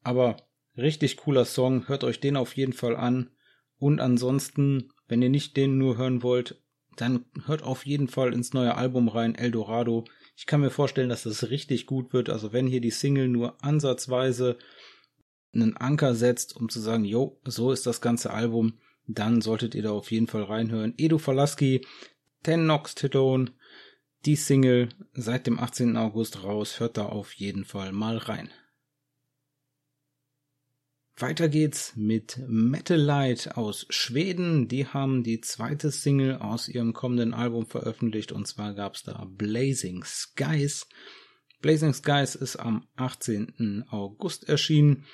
Aber 0.03 0.39
richtig 0.77 1.17
cooler 1.19 1.45
Song, 1.45 1.89
hört 1.89 2.05
euch 2.05 2.21
den 2.21 2.37
auf 2.37 2.57
jeden 2.57 2.73
Fall 2.73 2.97
an. 2.97 3.31
Und 3.79 4.01
ansonsten, 4.01 4.91
wenn 5.09 5.23
ihr 5.23 5.31
nicht 5.31 5.57
den 5.57 5.79
nur 5.79 5.97
hören 5.97 6.23
wollt, 6.23 6.63
dann 6.97 7.25
hört 7.47 7.63
auf 7.63 7.87
jeden 7.87 8.09
Fall 8.09 8.33
ins 8.33 8.53
neue 8.53 8.77
Album 8.77 9.09
rein, 9.09 9.35
Eldorado. 9.35 10.05
Ich 10.37 10.47
kann 10.47 10.61
mir 10.61 10.71
vorstellen, 10.71 11.09
dass 11.09 11.25
das 11.25 11.51
richtig 11.51 11.87
gut 11.87 12.13
wird. 12.13 12.31
Also 12.31 12.53
wenn 12.53 12.67
hier 12.67 12.81
die 12.81 12.91
Single 12.91 13.29
nur 13.29 13.63
ansatzweise 13.65 14.59
einen 15.53 15.77
Anker 15.77 16.15
setzt, 16.15 16.57
um 16.57 16.69
zu 16.69 16.81
sagen, 16.81 17.05
jo, 17.05 17.41
so 17.45 17.73
ist 17.73 17.87
das 17.87 18.01
ganze 18.01 18.33
Album, 18.33 18.75
dann 19.07 19.41
solltet 19.41 19.75
ihr 19.75 19.83
da 19.83 19.91
auf 19.91 20.11
jeden 20.11 20.27
Fall 20.27 20.45
reinhören. 20.45 20.95
Edu 20.97 21.19
Falaski, 21.19 21.87
Ten 22.43 22.67
Nox 22.67 22.95
Titone, 22.95 23.53
die 24.25 24.37
Single 24.37 24.89
seit 25.13 25.47
dem 25.47 25.59
18. 25.59 25.97
August 25.97 26.43
raus, 26.43 26.81
hört 26.81 26.97
da 26.97 27.07
auf 27.07 27.33
jeden 27.35 27.65
Fall 27.65 27.93
mal 27.93 28.17
rein. 28.17 28.51
Weiter 31.17 31.49
geht's 31.49 31.93
mit 31.95 32.41
Metal 32.49 32.99
Light 32.99 33.57
aus 33.57 33.87
Schweden. 33.89 34.67
Die 34.67 34.89
haben 34.89 35.23
die 35.23 35.41
zweite 35.41 35.93
Single 35.93 36.39
aus 36.39 36.69
ihrem 36.69 36.93
kommenden 36.93 37.35
Album 37.35 37.67
veröffentlicht 37.67 38.33
und 38.33 38.49
zwar 38.49 38.75
gab's 38.75 39.05
da 39.05 39.25
Blazing 39.25 40.03
Skies. 40.05 40.89
Blazing 41.61 41.95
Skies 41.95 42.35
ist 42.35 42.57
am 42.57 42.89
18. 42.97 43.85
August 43.91 44.49
erschienen. 44.49 45.05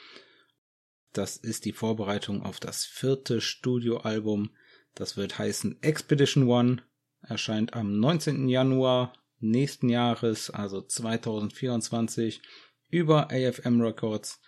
Das 1.12 1.36
ist 1.36 1.66
die 1.66 1.74
Vorbereitung 1.74 2.42
auf 2.42 2.60
das 2.60 2.86
vierte 2.86 3.42
Studioalbum. 3.42 4.56
Das 4.94 5.18
wird 5.18 5.38
heißen 5.38 5.82
Expedition 5.82 6.48
One. 6.48 6.82
Erscheint 7.20 7.74
am 7.74 8.00
19. 8.00 8.48
Januar 8.48 9.12
nächsten 9.38 9.90
Jahres, 9.90 10.48
also 10.48 10.80
2024, 10.80 12.40
über 12.88 13.30
AFM 13.30 13.82
Records. 13.82 14.40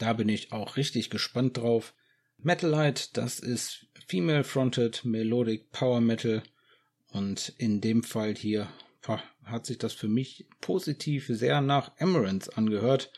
Da 0.00 0.14
bin 0.14 0.30
ich 0.30 0.50
auch 0.50 0.78
richtig 0.78 1.10
gespannt 1.10 1.58
drauf. 1.58 1.92
Metal 2.38 2.70
Light, 2.70 3.18
das 3.18 3.38
ist 3.38 3.86
Female 4.06 4.44
Fronted 4.44 5.04
Melodic 5.04 5.70
Power 5.72 6.00
Metal 6.00 6.42
und 7.12 7.52
in 7.58 7.82
dem 7.82 8.02
Fall 8.02 8.34
hier 8.34 8.68
hat 9.44 9.66
sich 9.66 9.76
das 9.76 9.92
für 9.92 10.08
mich 10.08 10.46
positiv 10.62 11.26
sehr 11.26 11.60
nach 11.60 11.92
Amaranth 11.98 12.56
angehört. 12.56 13.12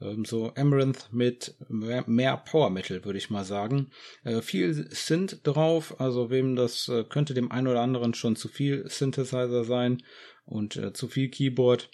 Ähm, 0.00 0.24
so 0.24 0.54
Amaranth 0.54 1.12
mit 1.12 1.54
mehr, 1.68 2.36
Power 2.38 2.70
Metal, 2.70 3.04
würde 3.04 3.18
ich 3.18 3.28
mal 3.28 3.44
sagen. 3.44 3.90
Äh, 4.24 4.40
viel 4.40 4.72
Synth 4.90 5.40
drauf, 5.46 6.00
also 6.00 6.30
wem 6.30 6.56
das 6.56 6.88
äh, 6.88 7.04
könnte 7.04 7.34
dem 7.34 7.52
einen 7.52 7.66
oder 7.66 7.82
anderen 7.82 8.14
schon 8.14 8.36
zu 8.36 8.48
viel 8.48 8.88
Synthesizer 8.88 9.64
sein 9.64 10.02
und 10.46 10.76
äh, 10.76 10.94
zu 10.94 11.08
viel 11.08 11.28
Keyboard. 11.28 11.90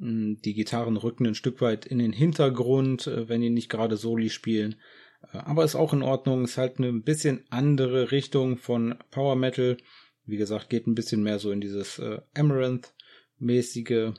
Die 0.00 0.54
Gitarren 0.54 0.96
rücken 0.96 1.26
ein 1.26 1.34
Stück 1.34 1.60
weit 1.60 1.84
in 1.84 1.98
den 1.98 2.12
Hintergrund, 2.12 3.08
äh, 3.08 3.28
wenn 3.28 3.40
die 3.40 3.50
nicht 3.50 3.68
gerade 3.68 3.96
Soli 3.96 4.30
spielen. 4.30 4.76
Äh, 5.32 5.38
aber 5.38 5.64
ist 5.64 5.74
auch 5.74 5.92
in 5.92 6.02
Ordnung, 6.02 6.44
ist 6.44 6.56
halt 6.56 6.78
eine 6.78 6.92
bisschen 6.92 7.44
andere 7.50 8.12
Richtung 8.12 8.58
von 8.58 8.96
Power 9.10 9.34
Metal. 9.34 9.76
Wie 10.24 10.36
gesagt, 10.36 10.70
geht 10.70 10.86
ein 10.86 10.94
bisschen 10.94 11.22
mehr 11.22 11.38
so 11.38 11.50
in 11.50 11.60
dieses 11.60 11.98
äh, 11.98 12.20
Amaranth-mäßige. 12.34 14.12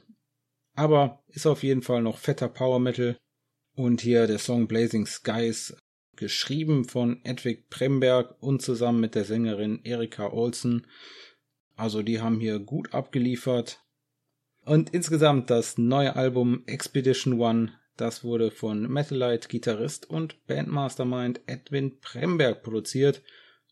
Aber 0.75 1.23
ist 1.29 1.45
auf 1.45 1.63
jeden 1.63 1.81
Fall 1.81 2.01
noch 2.01 2.17
fetter 2.17 2.49
Power 2.49 2.79
Metal. 2.79 3.17
Und 3.73 4.01
hier 4.01 4.27
der 4.27 4.39
Song 4.39 4.67
Blazing 4.67 5.05
Skies, 5.05 5.77
geschrieben 6.17 6.83
von 6.83 7.23
Edwig 7.23 7.69
Premberg 7.69 8.35
und 8.41 8.61
zusammen 8.61 8.99
mit 8.99 9.15
der 9.15 9.23
Sängerin 9.23 9.79
Erika 9.85 10.27
Olsen. 10.33 10.85
Also 11.77 12.01
die 12.01 12.19
haben 12.19 12.41
hier 12.41 12.59
gut 12.59 12.93
abgeliefert. 12.93 13.81
Und 14.69 14.91
insgesamt 14.91 15.49
das 15.49 15.79
neue 15.79 16.15
Album 16.15 16.61
Expedition 16.67 17.39
One, 17.39 17.71
das 17.97 18.23
wurde 18.23 18.51
von 18.51 18.83
Metalite 18.83 19.47
Gitarrist 19.47 20.07
und 20.07 20.45
Bandmastermind 20.45 21.41
Edwin 21.47 21.99
Premberg 21.99 22.61
produziert. 22.61 23.23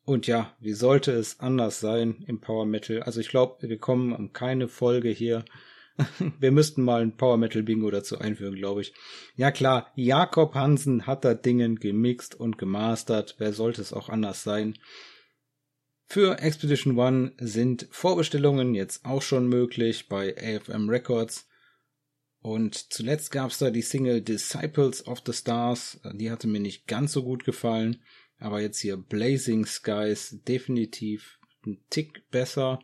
Und 0.06 0.26
ja, 0.26 0.56
wie 0.60 0.74
sollte 0.74 1.12
es 1.12 1.40
anders 1.40 1.82
sein 1.82 2.24
im 2.26 2.42
Power 2.42 2.66
Metal? 2.66 3.04
Also 3.04 3.20
ich 3.20 3.30
glaube, 3.30 3.70
wir 3.70 3.78
kommen 3.78 4.12
um 4.12 4.34
keine 4.34 4.68
Folge 4.68 5.10
hier. 5.10 5.46
wir 6.40 6.52
müssten 6.52 6.82
mal 6.82 7.04
ein 7.04 7.16
Power 7.16 7.38
Metal 7.38 7.62
Bingo 7.62 7.92
dazu 7.92 8.18
einführen, 8.18 8.56
glaube 8.56 8.82
ich. 8.82 8.92
Ja 9.36 9.52
klar, 9.52 9.92
Jakob 9.94 10.56
Hansen 10.56 11.06
hat 11.06 11.24
da 11.24 11.36
Dingen 11.36 11.76
gemixt 11.76 12.34
und 12.34 12.58
gemastert. 12.58 13.36
Wer 13.38 13.54
sollte 13.54 13.84
es 13.84 13.94
auch 13.94 14.10
anders 14.10 14.42
sein? 14.42 14.74
Für 16.10 16.40
Expedition 16.40 16.98
One 16.98 17.34
sind 17.38 17.88
Vorbestellungen 17.92 18.74
jetzt 18.74 19.04
auch 19.06 19.22
schon 19.22 19.48
möglich 19.48 20.08
bei 20.08 20.34
AFM 20.38 20.90
Records. 20.90 21.50
Und 22.40 22.94
zuletzt 22.94 23.30
gab 23.32 23.52
es 23.52 23.58
da 23.58 23.72
die 23.72 23.82
Single 23.82 24.22
Disciples 24.22 25.06
of 25.06 25.22
the 25.26 25.34
Stars. 25.34 26.00
Die 26.14 26.32
hatte 26.32 26.48
mir 26.48 26.62
nicht 26.62 26.88
ganz 26.88 27.12
so 27.12 27.24
gut 27.24 27.44
gefallen. 27.44 28.02
Aber 28.40 28.62
jetzt 28.62 28.80
hier 28.80 28.96
Blazing 28.96 29.66
Skies 29.66 30.40
definitiv 30.48 31.40
ein 31.66 31.84
Tick 31.90 32.30
besser. 32.32 32.80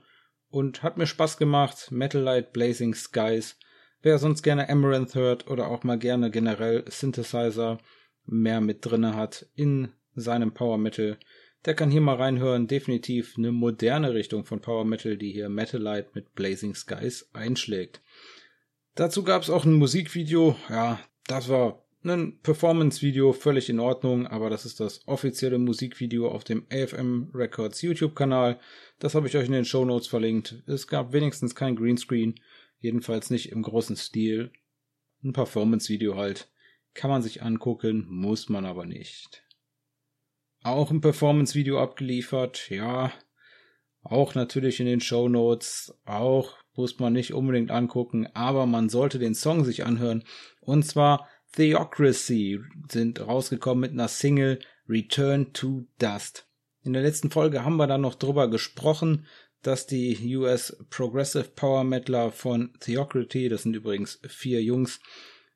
Und 0.50 0.84
hat 0.84 0.98
mir 0.98 1.08
Spaß 1.08 1.38
gemacht. 1.38 1.92
Metal 1.92 2.22
Light 2.22 2.52
Blazing 2.52 2.94
Skies. 2.94 3.56
Wer 4.02 4.20
sonst 4.20 4.44
gerne 4.44 4.68
Amaranth 4.68 5.16
hört 5.16 5.48
oder 5.48 5.70
auch 5.70 5.86
mal 5.86 5.98
gerne 5.98 6.30
generell 6.30 6.84
Synthesizer 6.90 7.78
mehr 8.26 8.60
mit 8.60 8.86
drinne 8.86 9.16
hat 9.16 9.48
in 9.56 9.94
seinem 10.14 10.54
Power 10.54 10.78
Metal, 10.78 11.18
der 11.66 11.76
kann 11.76 11.92
hier 11.92 12.02
mal 12.02 12.16
reinhören. 12.16 12.68
Definitiv 12.68 13.38
eine 13.38 13.52
moderne 13.52 14.14
Richtung 14.14 14.46
von 14.46 14.62
Power 14.62 14.86
Metal, 14.86 15.18
die 15.18 15.32
hier 15.32 15.50
Metal 15.50 15.82
Light 15.82 16.16
mit 16.16 16.34
Blazing 16.36 16.76
Skies 16.76 17.30
einschlägt. 17.34 18.02
Dazu 18.96 19.24
gab 19.24 19.42
es 19.42 19.50
auch 19.50 19.66
ein 19.66 19.74
Musikvideo. 19.74 20.56
Ja, 20.70 21.00
das 21.28 21.50
war 21.50 21.84
ein 22.04 22.40
Performance-Video, 22.42 23.32
völlig 23.32 23.70
in 23.70 23.80
Ordnung, 23.80 24.28
aber 24.28 24.50
das 24.50 24.66
ist 24.66 24.80
das 24.80 25.08
offizielle 25.08 25.58
Musikvideo 25.58 26.28
auf 26.28 26.44
dem 26.44 26.66
AFM 26.72 27.32
Records 27.34 27.82
YouTube-Kanal. 27.82 28.60
Das 29.00 29.16
habe 29.16 29.28
ich 29.28 29.38
euch 29.38 29.46
in 29.46 29.54
den 29.54 29.66
Show 29.66 29.86
Notes 29.86 30.08
verlinkt. 30.08 30.64
Es 30.68 30.88
gab 30.88 31.14
wenigstens 31.14 31.56
kein 31.56 31.76
Greenscreen, 31.76 32.36
jedenfalls 32.80 33.30
nicht 33.30 33.52
im 33.52 33.62
großen 33.62 33.96
Stil. 33.96 34.52
Ein 35.24 35.34
Performance-Video 35.34 36.18
halt. 36.18 36.50
Kann 36.94 37.10
man 37.10 37.22
sich 37.22 37.42
angucken, 37.42 38.06
muss 38.10 38.50
man 38.50 38.66
aber 38.66 38.86
nicht. 38.86 39.44
Auch 40.64 40.92
ein 40.92 41.02
Performance-Video 41.02 41.78
abgeliefert, 41.82 42.70
ja. 42.70 43.12
Auch 44.02 44.34
natürlich 44.34 44.80
in 44.80 44.86
den 44.86 45.02
Show 45.02 45.28
Notes, 45.28 45.94
auch 46.06 46.56
muss 46.76 47.00
man 47.00 47.14
nicht 47.14 47.34
unbedingt 47.34 47.70
angucken, 47.70 48.28
aber 48.34 48.66
man 48.66 48.88
sollte 48.88 49.20
den 49.20 49.36
Song 49.36 49.66
sich 49.66 49.86
anhören. 49.86 50.24
Und 50.62 50.84
zwar 50.86 51.28
Theocracy 51.54 52.62
sind 52.90 53.20
rausgekommen 53.20 53.82
mit 53.82 53.92
einer 53.92 54.08
Single 54.08 54.60
Return 54.88 55.52
to 55.52 55.86
Dust. 56.00 56.48
In 56.84 56.94
der 56.94 57.02
letzten 57.02 57.30
Folge 57.30 57.64
haben 57.66 57.76
wir 57.76 57.88
dann 57.88 58.02
noch 58.02 58.16
drüber 58.16 58.50
gesprochen, 58.50 59.26
dass 59.62 59.86
die 59.86 60.36
US 60.38 60.78
Progressive 60.90 61.50
Power 61.56 61.84
Metaler 61.84 62.32
von 62.32 62.74
Theocracy, 62.80 63.50
das 63.50 63.64
sind 63.64 63.76
übrigens 63.76 64.20
vier 64.28 64.64
Jungs, 64.64 65.02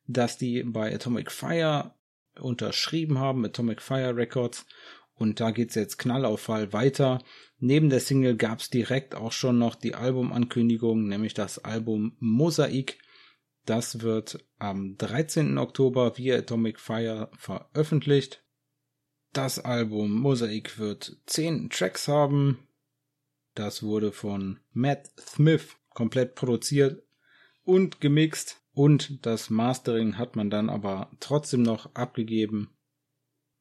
dass 0.05 0.37
die 0.37 0.63
bei 0.63 0.93
Atomic 0.93 1.31
Fire 1.31 1.93
unterschrieben 2.39 3.19
haben, 3.19 3.45
Atomic 3.45 3.81
Fire 3.81 4.15
Records. 4.15 4.65
Und 5.17 5.39
da 5.39 5.51
geht's 5.51 5.75
jetzt 5.75 5.97
Knall 5.97 6.25
auf 6.25 6.41
Fall 6.41 6.74
weiter. 6.74 7.19
Neben 7.59 7.89
der 7.89 8.00
Single 8.00 8.36
gab's 8.38 8.69
direkt 8.69 9.15
auch 9.15 9.31
schon 9.31 9.57
noch 9.57 9.75
die 9.75 9.95
Albumankündigung, 9.95 11.07
nämlich 11.07 11.33
das 11.33 11.59
Album 11.59 12.15
Mosaik. 12.19 13.00
Das 13.65 14.01
wird 14.01 14.45
am 14.59 14.95
13. 14.97 15.57
Oktober 15.57 16.17
via 16.17 16.38
Atomic 16.38 16.79
Fire 16.79 17.31
veröffentlicht. 17.36 18.43
Das 19.33 19.59
Album 19.59 20.12
Mosaik 20.12 20.77
wird 20.77 21.17
10 21.25 21.71
Tracks 21.71 22.07
haben. 22.07 22.59
Das 23.55 23.81
wurde 23.81 24.12
von 24.12 24.59
Matt 24.71 25.09
Smith 25.19 25.75
komplett 25.89 26.36
produziert 26.36 27.03
und 27.63 28.00
gemixt. 28.00 28.62
Und 28.71 29.25
das 29.25 29.50
Mastering 29.50 30.19
hat 30.19 30.36
man 30.36 30.51
dann 30.51 30.69
aber 30.69 31.09
trotzdem 31.19 31.63
noch 31.63 31.95
abgegeben 31.95 32.76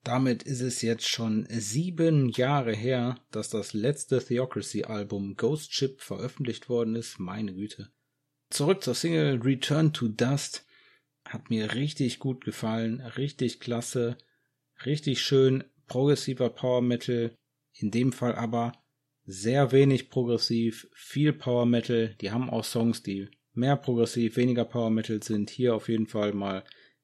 damit 0.06 0.44
ist 0.44 0.60
es 0.60 0.82
jetzt 0.82 1.08
schon 1.08 1.46
sieben 1.50 2.28
Jahre 2.28 2.72
her, 2.72 3.18
dass 3.32 3.48
das 3.50 3.72
letzte 3.72 4.24
Theocracy-Album 4.24 5.36
Ghost 5.36 5.74
Ship 5.74 6.00
veröffentlicht 6.00 6.68
worden 6.68 6.94
ist. 6.94 7.18
Meine 7.18 7.52
Güte. 7.52 7.90
Zurück 8.48 8.84
zur 8.84 8.94
Single 8.94 9.40
Return 9.42 9.92
to 9.92 10.06
Dust. 10.06 10.64
Hat 11.24 11.50
mir 11.50 11.74
richtig 11.74 12.20
gut 12.20 12.44
gefallen. 12.44 13.00
Richtig 13.00 13.58
klasse. 13.58 14.16
Richtig 14.84 15.20
schön 15.20 15.64
progressiver 15.88 16.50
Power 16.50 16.82
Metal. 16.82 17.36
In 17.72 17.90
dem 17.90 18.12
Fall 18.12 18.36
aber 18.36 18.72
sehr 19.24 19.72
wenig 19.72 20.08
progressiv, 20.08 20.86
viel 20.94 21.32
Power 21.32 21.66
Metal. 21.66 22.14
Die 22.20 22.30
haben 22.30 22.48
auch 22.48 22.64
Songs, 22.64 23.02
die 23.02 23.28
mehr 23.54 23.76
progressiv, 23.76 24.36
weniger 24.36 24.64
Power 24.64 24.90
Metal 24.90 25.20
sind 25.20 25.50
hier 25.50 25.74
auf 25.74 25.88
jeden 25.88 26.06
Fall 26.06 26.32
mal 26.32 26.62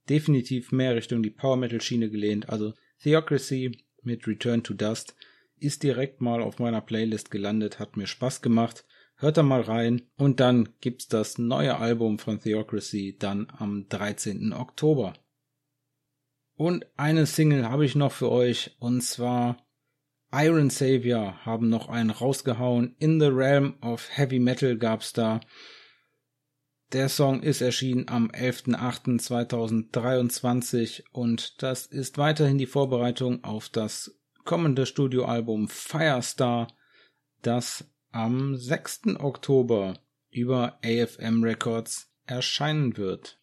definitiv 0.09 0.71
mehr 0.71 0.95
Richtung 0.95 1.23
die 1.23 1.31
Power 1.31 1.57
Metal 1.57 1.81
Schiene 1.81 2.11
gelehnt. 2.11 2.49
Also 2.49 2.75
Theocracy 3.03 3.85
mit 4.03 4.27
Return 4.27 4.63
to 4.63 4.75
Dust 4.75 5.15
ist 5.59 5.83
direkt 5.83 6.21
mal 6.21 6.43
auf 6.43 6.59
meiner 6.59 6.81
Playlist 6.81 7.31
gelandet, 7.31 7.79
hat 7.79 7.97
mir 7.97 8.07
Spaß 8.07 8.43
gemacht. 8.43 8.85
Hört 9.17 9.37
da 9.37 9.43
mal 9.43 9.61
rein 9.61 10.03
und 10.17 10.41
dann 10.41 10.71
gibt's 10.81 11.07
das 11.07 11.39
neue 11.39 11.77
Album 11.79 12.19
von 12.19 12.41
Theocracy 12.41 13.17
dann 13.19 13.47
am 13.57 13.89
13. 13.89 14.53
Oktober. 14.53 15.15
Und 16.55 16.87
eine 16.97 17.27
Single 17.27 17.69
habe 17.69 17.85
ich 17.85 17.95
noch 17.95 18.13
für 18.13 18.31
euch 18.31 18.77
und 18.79 19.03
zwar 19.03 19.65
Iron 20.33 20.71
Savior 20.71 21.45
haben 21.45 21.69
noch 21.69 21.89
einen 21.89 22.11
rausgehauen. 22.11 22.97
In 22.99 23.21
the 23.21 23.27
Realm 23.27 23.75
of 23.83 24.09
Heavy 24.17 24.39
Metal 24.39 24.77
gab's 24.77 25.13
da. 25.13 25.41
Der 26.93 27.09
Song 27.09 27.43
ist 27.43 27.61
erschienen 27.63 28.09
am 28.09 28.29
11.08.2023 28.29 31.05
und 31.11 31.63
das 31.63 31.87
ist 31.87 32.19
weiterhin 32.19 32.59
die 32.59 32.67
Vorbereitung 32.67 33.43
auf 33.45 33.71
das 33.71 34.21
kommende 34.45 34.85
Studioalbum 34.85 35.69
Firestar, 35.69 36.69
das 37.41 37.91
am 38.11 38.57
6. 38.57 39.17
Oktober 39.21 40.01
über 40.31 40.79
AFM 40.85 41.43
Records 41.43 42.13
erscheinen 42.27 42.99
wird. 42.99 43.39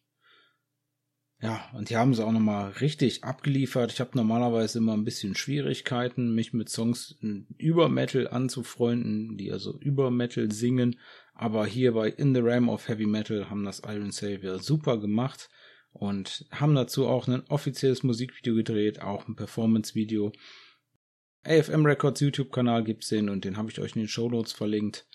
Ja, 1.42 1.70
und 1.72 1.88
hier 1.88 1.98
haben 1.98 2.12
sie 2.12 2.24
auch 2.24 2.32
nochmal 2.32 2.72
richtig 2.72 3.24
abgeliefert. 3.24 3.92
Ich 3.92 4.00
habe 4.00 4.10
normalerweise 4.14 4.78
immer 4.78 4.92
ein 4.92 5.04
bisschen 5.04 5.34
Schwierigkeiten, 5.34 6.34
mich 6.34 6.52
mit 6.52 6.68
Songs 6.68 7.18
über 7.56 7.88
Metal 7.88 8.28
anzufreunden, 8.28 9.38
die 9.38 9.50
also 9.50 9.78
über 9.80 10.10
Metal 10.10 10.52
singen. 10.52 10.98
Aber 11.40 11.64
hier 11.64 11.92
bei 11.92 12.10
In 12.10 12.34
the 12.34 12.42
Realm 12.42 12.68
of 12.68 12.86
Heavy 12.86 13.06
Metal 13.06 13.48
haben 13.48 13.64
das 13.64 13.80
Iron 13.86 14.12
Savior 14.12 14.58
super 14.58 14.98
gemacht 14.98 15.48
und 15.90 16.44
haben 16.50 16.74
dazu 16.74 17.06
auch 17.06 17.28
ein 17.28 17.46
offizielles 17.48 18.02
Musikvideo 18.02 18.54
gedreht, 18.54 19.00
auch 19.00 19.26
ein 19.26 19.36
Performance-Video. 19.36 20.32
AFM 21.44 21.86
Records 21.86 22.20
YouTube-Kanal 22.20 22.84
gibt's 22.84 23.08
den 23.08 23.30
und 23.30 23.46
den 23.46 23.56
habe 23.56 23.70
ich 23.70 23.80
euch 23.80 23.96
in 23.96 24.02
den 24.02 24.08
Show 24.08 24.28
Notes 24.28 24.52
verlinkt. 24.52 25.06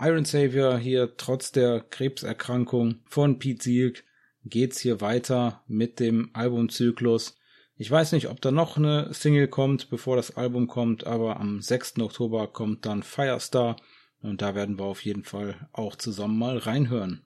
Iron 0.00 0.24
Savior 0.24 0.78
hier 0.78 1.18
trotz 1.18 1.52
der 1.52 1.80
Krebserkrankung 1.80 3.02
von 3.04 3.38
Pete 3.38 3.62
Sieg 3.62 4.04
geht's 4.46 4.80
hier 4.80 5.02
weiter 5.02 5.64
mit 5.66 6.00
dem 6.00 6.30
Albumzyklus. 6.32 7.36
Ich 7.76 7.90
weiß 7.90 8.12
nicht, 8.12 8.30
ob 8.30 8.40
da 8.40 8.52
noch 8.52 8.78
eine 8.78 9.12
Single 9.12 9.48
kommt, 9.48 9.90
bevor 9.90 10.16
das 10.16 10.34
Album 10.34 10.66
kommt, 10.66 11.06
aber 11.06 11.38
am 11.38 11.60
6. 11.60 11.98
Oktober 11.98 12.46
kommt 12.46 12.86
dann 12.86 13.02
Firestar 13.02 13.76
und 14.20 14.42
da 14.42 14.54
werden 14.54 14.78
wir 14.78 14.84
auf 14.84 15.04
jeden 15.04 15.24
Fall 15.24 15.68
auch 15.72 15.96
zusammen 15.96 16.38
mal 16.38 16.58
reinhören. 16.58 17.24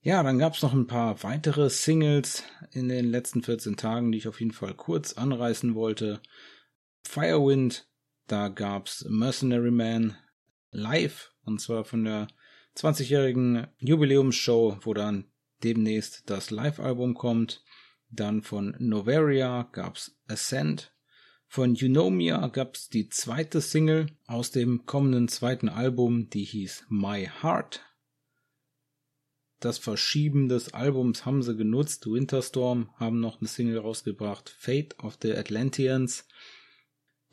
Ja, 0.00 0.22
dann 0.22 0.38
gab's 0.38 0.62
noch 0.62 0.72
ein 0.72 0.88
paar 0.88 1.22
weitere 1.22 1.70
Singles 1.70 2.42
in 2.72 2.88
den 2.88 3.06
letzten 3.06 3.42
14 3.42 3.76
Tagen, 3.76 4.10
die 4.10 4.18
ich 4.18 4.26
auf 4.26 4.40
jeden 4.40 4.52
Fall 4.52 4.74
kurz 4.74 5.12
anreißen 5.12 5.74
wollte. 5.76 6.20
Firewind, 7.04 7.88
da 8.26 8.48
gab's 8.48 9.04
Mercenary 9.08 9.70
Man 9.70 10.16
live 10.72 11.32
und 11.44 11.60
zwar 11.60 11.84
von 11.84 12.04
der 12.04 12.26
20-jährigen 12.76 13.68
Jubiläumsshow, 13.78 14.78
wo 14.80 14.94
dann 14.94 15.30
demnächst 15.62 16.28
das 16.30 16.50
Live-Album 16.50 17.14
kommt. 17.14 17.62
Dann 18.10 18.42
von 18.42 18.74
Novaria 18.78 19.68
gab's 19.72 20.18
Ascent. 20.26 20.92
Von 21.54 21.76
Eunomia 21.78 22.48
gab's 22.48 22.88
die 22.88 23.10
zweite 23.10 23.60
Single 23.60 24.06
aus 24.26 24.52
dem 24.52 24.86
kommenden 24.86 25.28
zweiten 25.28 25.68
Album, 25.68 26.30
die 26.30 26.44
hieß 26.44 26.86
My 26.88 27.28
Heart. 27.42 27.84
Das 29.60 29.76
Verschieben 29.76 30.48
des 30.48 30.72
Albums 30.72 31.26
haben 31.26 31.42
sie 31.42 31.54
genutzt. 31.54 32.06
Winterstorm 32.06 32.88
haben 32.96 33.20
noch 33.20 33.38
eine 33.38 33.48
Single 33.48 33.76
rausgebracht, 33.76 34.48
Fate 34.48 34.98
of 35.00 35.18
the 35.20 35.34
Atlanteans. 35.34 36.26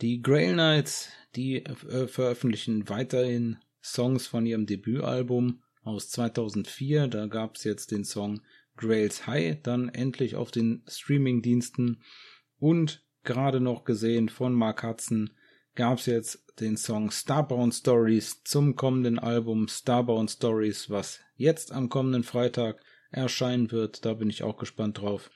Die 0.01 0.21
Grail 0.21 0.51
Knights, 0.51 1.07
die 1.37 1.63
äh, 1.63 2.07
veröffentlichen 2.09 2.89
weiterhin 2.89 3.59
Songs 3.81 4.27
von 4.27 4.45
ihrem 4.45 4.65
Debütalbum 4.65 5.63
aus 5.83 6.09
2004. 6.09 7.07
Da 7.07 7.27
gab 7.27 7.55
es 7.55 7.63
jetzt 7.63 7.91
den 7.91 8.03
Song 8.03 8.41
Grails 8.75 9.27
High, 9.27 9.61
dann 9.63 9.87
endlich 9.87 10.35
auf 10.35 10.51
den 10.51 10.83
Streaming-Diensten. 10.89 12.03
Und 12.57 13.01
gerade 13.29 13.59
noch 13.59 13.83
gesehen 13.83 14.27
von 14.27 14.53
Mark 14.53 14.81
Hudson 14.81 15.29
gab 15.75 15.99
es 15.99 16.07
jetzt 16.07 16.59
den 16.59 16.77
Song 16.77 17.11
Starbound 17.11 17.75
Stories 17.75 18.41
zum 18.43 18.75
kommenden 18.75 19.19
Album 19.19 19.67
Starbound 19.67 20.31
Stories, 20.31 20.89
was 20.89 21.19
jetzt 21.35 21.71
am 21.71 21.89
kommenden 21.89 22.23
Freitag 22.23 22.81
erscheinen 23.11 23.71
wird. 23.71 24.03
Da 24.03 24.15
bin 24.15 24.31
ich 24.31 24.41
auch 24.41 24.57
gespannt 24.57 24.99
drauf. 24.99 25.29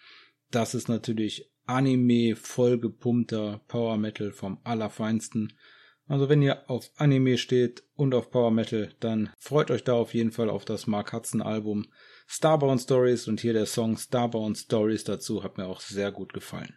Das 0.49 0.73
ist 0.73 0.89
natürlich 0.89 1.51
Anime 1.67 2.35
vollgepumpter 2.35 3.61
Power 3.67 3.97
Metal 3.97 4.31
vom 4.31 4.57
Allerfeinsten. 4.63 5.53
Also 6.07 6.29
wenn 6.29 6.41
ihr 6.41 6.67
auf 6.71 6.89
Anime 6.97 7.37
steht 7.37 7.83
und 7.93 8.15
auf 8.15 8.31
Power 8.31 8.49
Metal, 8.49 8.91
dann 9.01 9.29
freut 9.37 9.69
euch 9.69 9.83
da 9.83 9.93
auf 9.93 10.15
jeden 10.15 10.31
Fall 10.31 10.49
auf 10.49 10.65
das 10.65 10.87
Mark 10.87 11.13
Hudson 11.13 11.43
Album 11.43 11.85
Starbound 12.25 12.81
Stories 12.81 13.27
und 13.27 13.39
hier 13.39 13.53
der 13.53 13.67
Song 13.67 13.97
Starbound 13.97 14.57
Stories 14.57 15.03
dazu 15.03 15.43
hat 15.43 15.59
mir 15.59 15.67
auch 15.67 15.79
sehr 15.79 16.11
gut 16.11 16.33
gefallen. 16.33 16.75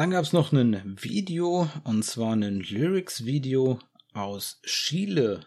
Dann 0.00 0.12
gab 0.12 0.24
es 0.24 0.32
noch 0.32 0.50
ein 0.50 0.96
Video 1.02 1.68
und 1.84 2.02
zwar 2.06 2.32
ein 2.32 2.60
Lyrics 2.60 3.26
Video 3.26 3.80
aus 4.14 4.62
Chile. 4.64 5.44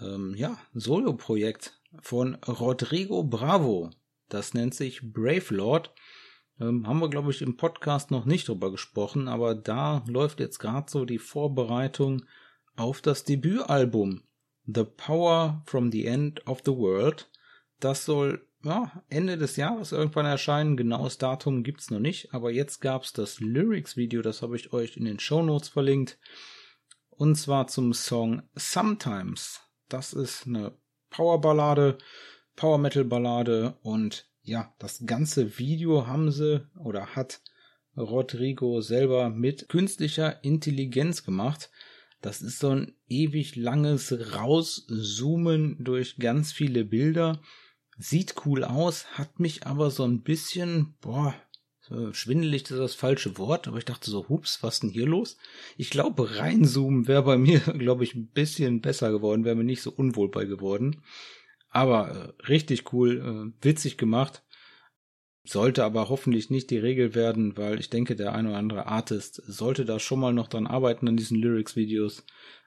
Ähm, 0.00 0.36
ja, 0.36 0.56
Solo-Projekt 0.72 1.76
von 2.00 2.36
Rodrigo 2.46 3.24
Bravo. 3.24 3.90
Das 4.28 4.54
nennt 4.54 4.72
sich 4.76 5.12
Brave 5.12 5.52
Lord 5.52 5.92
ähm, 6.60 6.86
haben 6.86 7.00
wir, 7.00 7.10
glaube 7.10 7.32
ich, 7.32 7.42
im 7.42 7.56
Podcast 7.56 8.12
noch 8.12 8.24
nicht 8.24 8.46
drüber 8.46 8.70
gesprochen, 8.70 9.26
aber 9.26 9.56
da 9.56 10.04
läuft 10.06 10.38
jetzt 10.38 10.60
gerade 10.60 10.88
so 10.88 11.04
die 11.04 11.18
Vorbereitung 11.18 12.24
auf 12.76 13.00
das 13.00 13.24
Debütalbum 13.24 14.22
The 14.66 14.84
Power 14.84 15.64
from 15.66 15.90
the 15.90 16.06
End 16.06 16.46
of 16.46 16.62
the 16.64 16.70
World. 16.70 17.28
Das 17.80 18.04
soll 18.04 18.46
ja, 18.66 19.02
Ende 19.08 19.38
des 19.38 19.56
Jahres 19.56 19.92
irgendwann 19.92 20.26
erscheinen. 20.26 20.76
Genaues 20.76 21.18
Datum 21.18 21.62
gibt's 21.62 21.90
noch 21.90 22.00
nicht, 22.00 22.34
aber 22.34 22.50
jetzt 22.50 22.80
gab's 22.80 23.12
das 23.12 23.40
Lyrics-Video, 23.40 24.20
das 24.20 24.42
habe 24.42 24.56
ich 24.56 24.72
euch 24.72 24.96
in 24.96 25.06
den 25.06 25.18
Show 25.18 25.42
Notes 25.42 25.68
verlinkt. 25.68 26.18
Und 27.08 27.36
zwar 27.36 27.68
zum 27.68 27.94
Song 27.94 28.42
Sometimes. 28.54 29.62
Das 29.88 30.12
ist 30.12 30.46
eine 30.46 30.76
Powerballade, 31.08 31.96
Power 32.56 32.78
Metal 32.78 33.04
Ballade 33.04 33.78
und 33.82 34.28
ja, 34.42 34.74
das 34.78 35.06
ganze 35.06 35.58
Video 35.58 36.06
haben 36.06 36.30
sie 36.30 36.66
oder 36.78 37.16
hat 37.16 37.40
Rodrigo 37.96 38.80
selber 38.80 39.30
mit 39.30 39.68
künstlicher 39.68 40.44
Intelligenz 40.44 41.24
gemacht. 41.24 41.70
Das 42.20 42.42
ist 42.42 42.58
so 42.58 42.70
ein 42.70 42.94
ewig 43.08 43.56
langes 43.56 44.34
Rauszoomen 44.34 45.82
durch 45.82 46.18
ganz 46.18 46.52
viele 46.52 46.84
Bilder. 46.84 47.40
Sieht 47.98 48.34
cool 48.44 48.64
aus, 48.64 49.06
hat 49.18 49.40
mich 49.40 49.66
aber 49.66 49.90
so 49.90 50.04
ein 50.04 50.22
bisschen, 50.22 50.96
boah, 51.00 51.34
schwindelig 52.12 52.62
ist 52.62 52.72
das 52.72 52.94
falsche 52.94 53.38
Wort, 53.38 53.68
aber 53.68 53.78
ich 53.78 53.84
dachte 53.84 54.10
so, 54.10 54.28
hups, 54.28 54.62
was 54.62 54.80
denn 54.80 54.90
hier 54.90 55.06
los? 55.06 55.36
Ich 55.76 55.90
glaube, 55.90 56.38
reinzoomen 56.38 57.06
wäre 57.06 57.22
bei 57.22 57.38
mir, 57.38 57.60
glaube 57.60 58.04
ich, 58.04 58.14
ein 58.14 58.28
bisschen 58.28 58.80
besser 58.80 59.10
geworden, 59.10 59.44
wäre 59.44 59.56
mir 59.56 59.64
nicht 59.64 59.82
so 59.82 59.92
unwohl 59.92 60.30
bei 60.30 60.44
geworden. 60.44 61.02
Aber 61.70 62.34
äh, 62.40 62.46
richtig 62.46 62.92
cool, 62.92 63.52
äh, 63.62 63.64
witzig 63.64 63.98
gemacht. 63.98 64.42
Sollte 65.44 65.84
aber 65.84 66.08
hoffentlich 66.08 66.50
nicht 66.50 66.70
die 66.70 66.78
Regel 66.78 67.14
werden, 67.14 67.56
weil 67.56 67.78
ich 67.78 67.88
denke, 67.88 68.16
der 68.16 68.34
ein 68.34 68.48
oder 68.48 68.56
andere 68.56 68.86
Artist 68.86 69.40
sollte 69.46 69.84
da 69.84 70.00
schon 70.00 70.18
mal 70.18 70.32
noch 70.32 70.48
dran 70.48 70.66
arbeiten 70.66 71.06
an 71.06 71.16
diesen 71.16 71.38
Lyrics-Videos. 71.38 72.24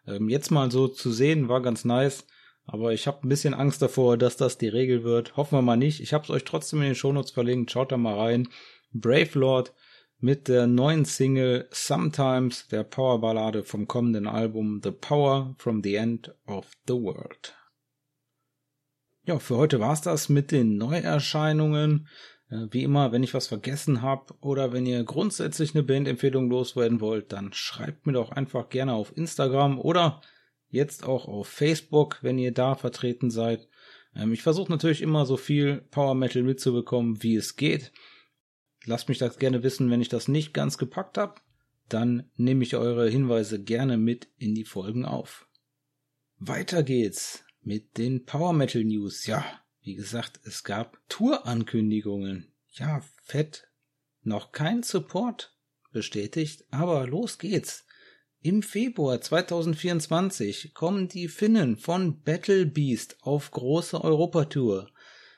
Ähm, 0.07 0.29
jetzt 0.29 0.49
mal 0.49 0.71
so 0.71 0.87
zu 0.87 1.11
sehen, 1.11 1.49
war 1.49 1.61
ganz 1.61 1.83
nice. 1.83 2.25
Aber 2.71 2.93
ich 2.93 3.07
habe 3.07 3.25
ein 3.25 3.29
bisschen 3.29 3.55
Angst 3.55 3.81
davor, 3.81 4.15
dass 4.15 4.37
das 4.37 4.59
die 4.59 4.67
Regel 4.67 5.03
wird. 5.03 5.35
Hoffen 5.35 5.57
wir 5.57 5.61
mal 5.63 5.75
nicht. 5.75 6.01
Ich 6.01 6.13
habe 6.13 6.23
es 6.23 6.29
euch 6.29 6.43
trotzdem 6.43 6.81
in 6.81 6.89
den 6.89 6.95
Shownotes 6.95 7.31
verlinkt. 7.31 7.71
Schaut 7.71 7.91
da 7.91 7.97
mal 7.97 8.15
rein. 8.15 8.47
Brave 8.93 9.37
Lord 9.37 9.73
mit 10.19 10.47
der 10.47 10.67
neuen 10.67 11.05
Single 11.05 11.67
Sometimes, 11.71 12.67
der 12.67 12.83
Powerballade 12.83 13.63
vom 13.63 13.87
kommenden 13.87 14.27
Album 14.27 14.81
The 14.83 14.91
Power 14.91 15.55
from 15.57 15.81
the 15.81 15.95
End 15.95 16.35
of 16.45 16.69
the 16.87 16.93
World. 16.93 17.55
Ja, 19.23 19.39
für 19.39 19.57
heute 19.57 19.79
war's 19.79 20.01
das 20.01 20.29
mit 20.29 20.51
den 20.51 20.77
Neuerscheinungen. 20.77 22.07
Äh, 22.49 22.67
wie 22.71 22.83
immer, 22.83 23.11
wenn 23.11 23.23
ich 23.23 23.33
was 23.33 23.47
vergessen 23.47 24.01
habe 24.01 24.33
oder 24.41 24.73
wenn 24.73 24.85
ihr 24.85 25.03
grundsätzlich 25.03 25.73
eine 25.73 25.83
Bandempfehlung 25.83 26.49
loswerden 26.49 26.99
wollt, 26.99 27.31
dann 27.31 27.53
schreibt 27.53 28.05
mir 28.05 28.13
doch 28.13 28.31
einfach 28.31 28.69
gerne 28.69 28.93
auf 28.93 29.15
Instagram 29.15 29.79
oder 29.79 30.21
jetzt 30.69 31.03
auch 31.03 31.27
auf 31.27 31.47
Facebook, 31.47 32.19
wenn 32.21 32.37
ihr 32.37 32.53
da 32.53 32.75
vertreten 32.75 33.31
seid. 33.31 33.67
Ähm, 34.15 34.33
ich 34.33 34.41
versuche 34.41 34.71
natürlich 34.71 35.01
immer 35.01 35.25
so 35.25 35.37
viel 35.37 35.81
Power 35.91 36.15
Metal 36.15 36.43
mitzubekommen, 36.43 37.23
wie 37.23 37.35
es 37.35 37.55
geht. 37.55 37.91
Lasst 38.85 39.09
mich 39.09 39.17
das 39.17 39.37
gerne 39.37 39.63
wissen, 39.63 39.89
wenn 39.91 40.01
ich 40.01 40.09
das 40.09 40.27
nicht 40.27 40.53
ganz 40.53 40.77
gepackt 40.77 41.17
habe. 41.17 41.35
Dann 41.89 42.29
nehme 42.35 42.63
ich 42.63 42.75
eure 42.75 43.09
Hinweise 43.09 43.61
gerne 43.61 43.97
mit 43.97 44.29
in 44.37 44.53
die 44.55 44.65
Folgen 44.65 45.05
auf. 45.05 45.47
Weiter 46.37 46.83
geht's 46.83 47.43
mit 47.61 47.97
den 47.97 48.25
Power 48.25 48.53
Metal 48.53 48.83
News. 48.83 49.25
Ja, 49.25 49.43
wie 49.81 49.95
gesagt, 49.95 50.39
es 50.43 50.63
gab 50.63 50.99
Tour-Ankündigungen. 51.09 52.53
Ja, 52.71 53.01
fett. 53.23 53.67
Noch 54.21 54.51
kein 54.51 54.83
Support 54.83 55.55
bestätigt, 55.91 56.65
aber 56.71 57.07
los 57.07 57.39
geht's. 57.39 57.85
Im 58.41 58.63
Februar 58.63 59.19
2024 59.19 60.73
kommen 60.73 61.09
die 61.09 61.27
Finnen 61.27 61.75
von 61.75 62.21
Battle 62.21 62.65
Beast 62.65 63.17
auf 63.21 63.51
große 63.51 64.01
Europatour. 64.01 64.89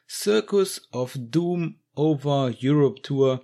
Circus 0.07 0.87
of 0.91 1.17
Doom 1.17 1.79
Over 1.95 2.53
Europe 2.61 3.01
Tour. 3.01 3.43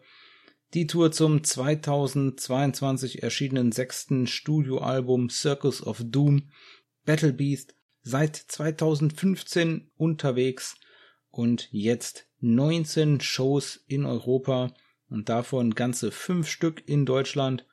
Die 0.76 0.86
Tour 0.86 1.12
zum 1.12 1.44
2022 1.44 3.24
erschienenen 3.24 3.72
sechsten 3.72 4.28
Studioalbum 4.28 5.32
Circus 5.32 5.82
of 5.82 6.04
Doom. 6.06 6.52
Battle 7.04 7.34
Beast 7.34 7.74
seit 8.04 8.36
2015 8.36 9.90
unterwegs 9.98 10.76
und 11.32 11.68
jetzt 11.72 12.28
19 12.42 13.22
Shows 13.22 13.84
in 13.88 14.06
Europa 14.06 14.76
und 15.10 15.30
davon 15.30 15.74
ganze 15.74 16.12
fünf 16.12 16.48
Stück 16.48 16.88
in 16.88 17.08
Deutschland. 17.08 17.66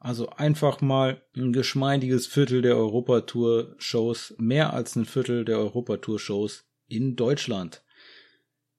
Also 0.00 0.30
einfach 0.30 0.80
mal 0.80 1.22
ein 1.36 1.52
geschmeidiges 1.52 2.26
Viertel 2.26 2.62
der 2.62 2.76
Europatour-Shows, 2.76 4.34
mehr 4.38 4.72
als 4.72 4.96
ein 4.96 5.04
Viertel 5.04 5.44
der 5.44 5.58
Europatour-Shows 5.58 6.64
in 6.88 7.16
Deutschland. 7.16 7.84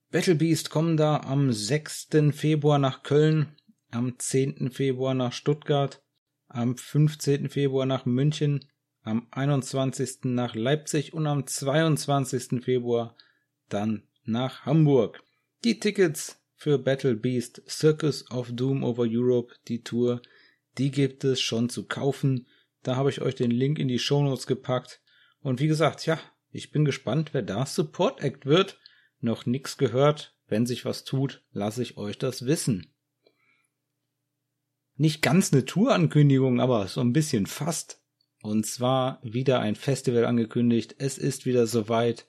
Battle 0.09 0.35
Beast 0.35 0.71
kommen 0.71 0.97
da 0.97 1.17
am 1.17 1.53
6. 1.53 2.09
Februar 2.31 2.79
nach 2.79 3.03
Köln, 3.03 3.55
am 3.91 4.17
10. 4.17 4.71
Februar 4.71 5.13
nach 5.13 5.31
Stuttgart, 5.31 6.01
am 6.47 6.75
15. 6.75 7.49
Februar 7.49 7.85
nach 7.85 8.05
München, 8.05 8.65
am 9.03 9.27
21. 9.29 10.23
nach 10.23 10.55
Leipzig 10.55 11.13
und 11.13 11.27
am 11.27 11.45
22. 11.45 12.63
Februar 12.63 13.15
dann 13.69 14.07
nach 14.25 14.65
Hamburg. 14.65 15.23
Die 15.63 15.79
Tickets 15.79 16.41
für 16.55 16.79
Battle 16.79 17.15
Beast 17.15 17.61
Circus 17.69 18.29
of 18.31 18.51
Doom 18.51 18.83
over 18.83 19.05
Europe, 19.07 19.53
die 19.67 19.83
Tour, 19.83 20.21
die 20.77 20.91
gibt 20.91 21.23
es 21.23 21.41
schon 21.41 21.69
zu 21.69 21.87
kaufen. 21.87 22.47
Da 22.83 22.95
habe 22.95 23.09
ich 23.09 23.21
euch 23.21 23.35
den 23.35 23.51
Link 23.51 23.79
in 23.79 23.87
die 23.87 23.99
Shownotes 23.99 24.47
gepackt. 24.47 25.01
Und 25.41 25.59
wie 25.59 25.67
gesagt, 25.67 26.05
ja, 26.05 26.19
ich 26.51 26.71
bin 26.71 26.85
gespannt, 26.85 27.33
wer 27.33 27.41
da 27.41 27.65
Support 27.65 28.21
Act 28.21 28.45
wird. 28.45 28.79
Noch 29.19 29.45
nix 29.45 29.77
gehört. 29.77 30.35
Wenn 30.47 30.65
sich 30.65 30.83
was 30.83 31.05
tut, 31.05 31.43
lasse 31.53 31.81
ich 31.81 31.97
euch 31.97 32.17
das 32.17 32.45
wissen. 32.45 32.93
Nicht 34.97 35.21
ganz 35.21 35.53
eine 35.53 35.65
Tour-Ankündigung, 35.65 36.59
aber 36.59 36.87
so 36.87 37.01
ein 37.01 37.13
bisschen 37.13 37.45
fast. 37.45 38.01
Und 38.41 38.65
zwar 38.65 39.19
wieder 39.23 39.59
ein 39.59 39.75
Festival 39.75 40.25
angekündigt. 40.25 40.95
Es 40.97 41.17
ist 41.17 41.45
wieder 41.45 41.67
soweit. 41.67 42.25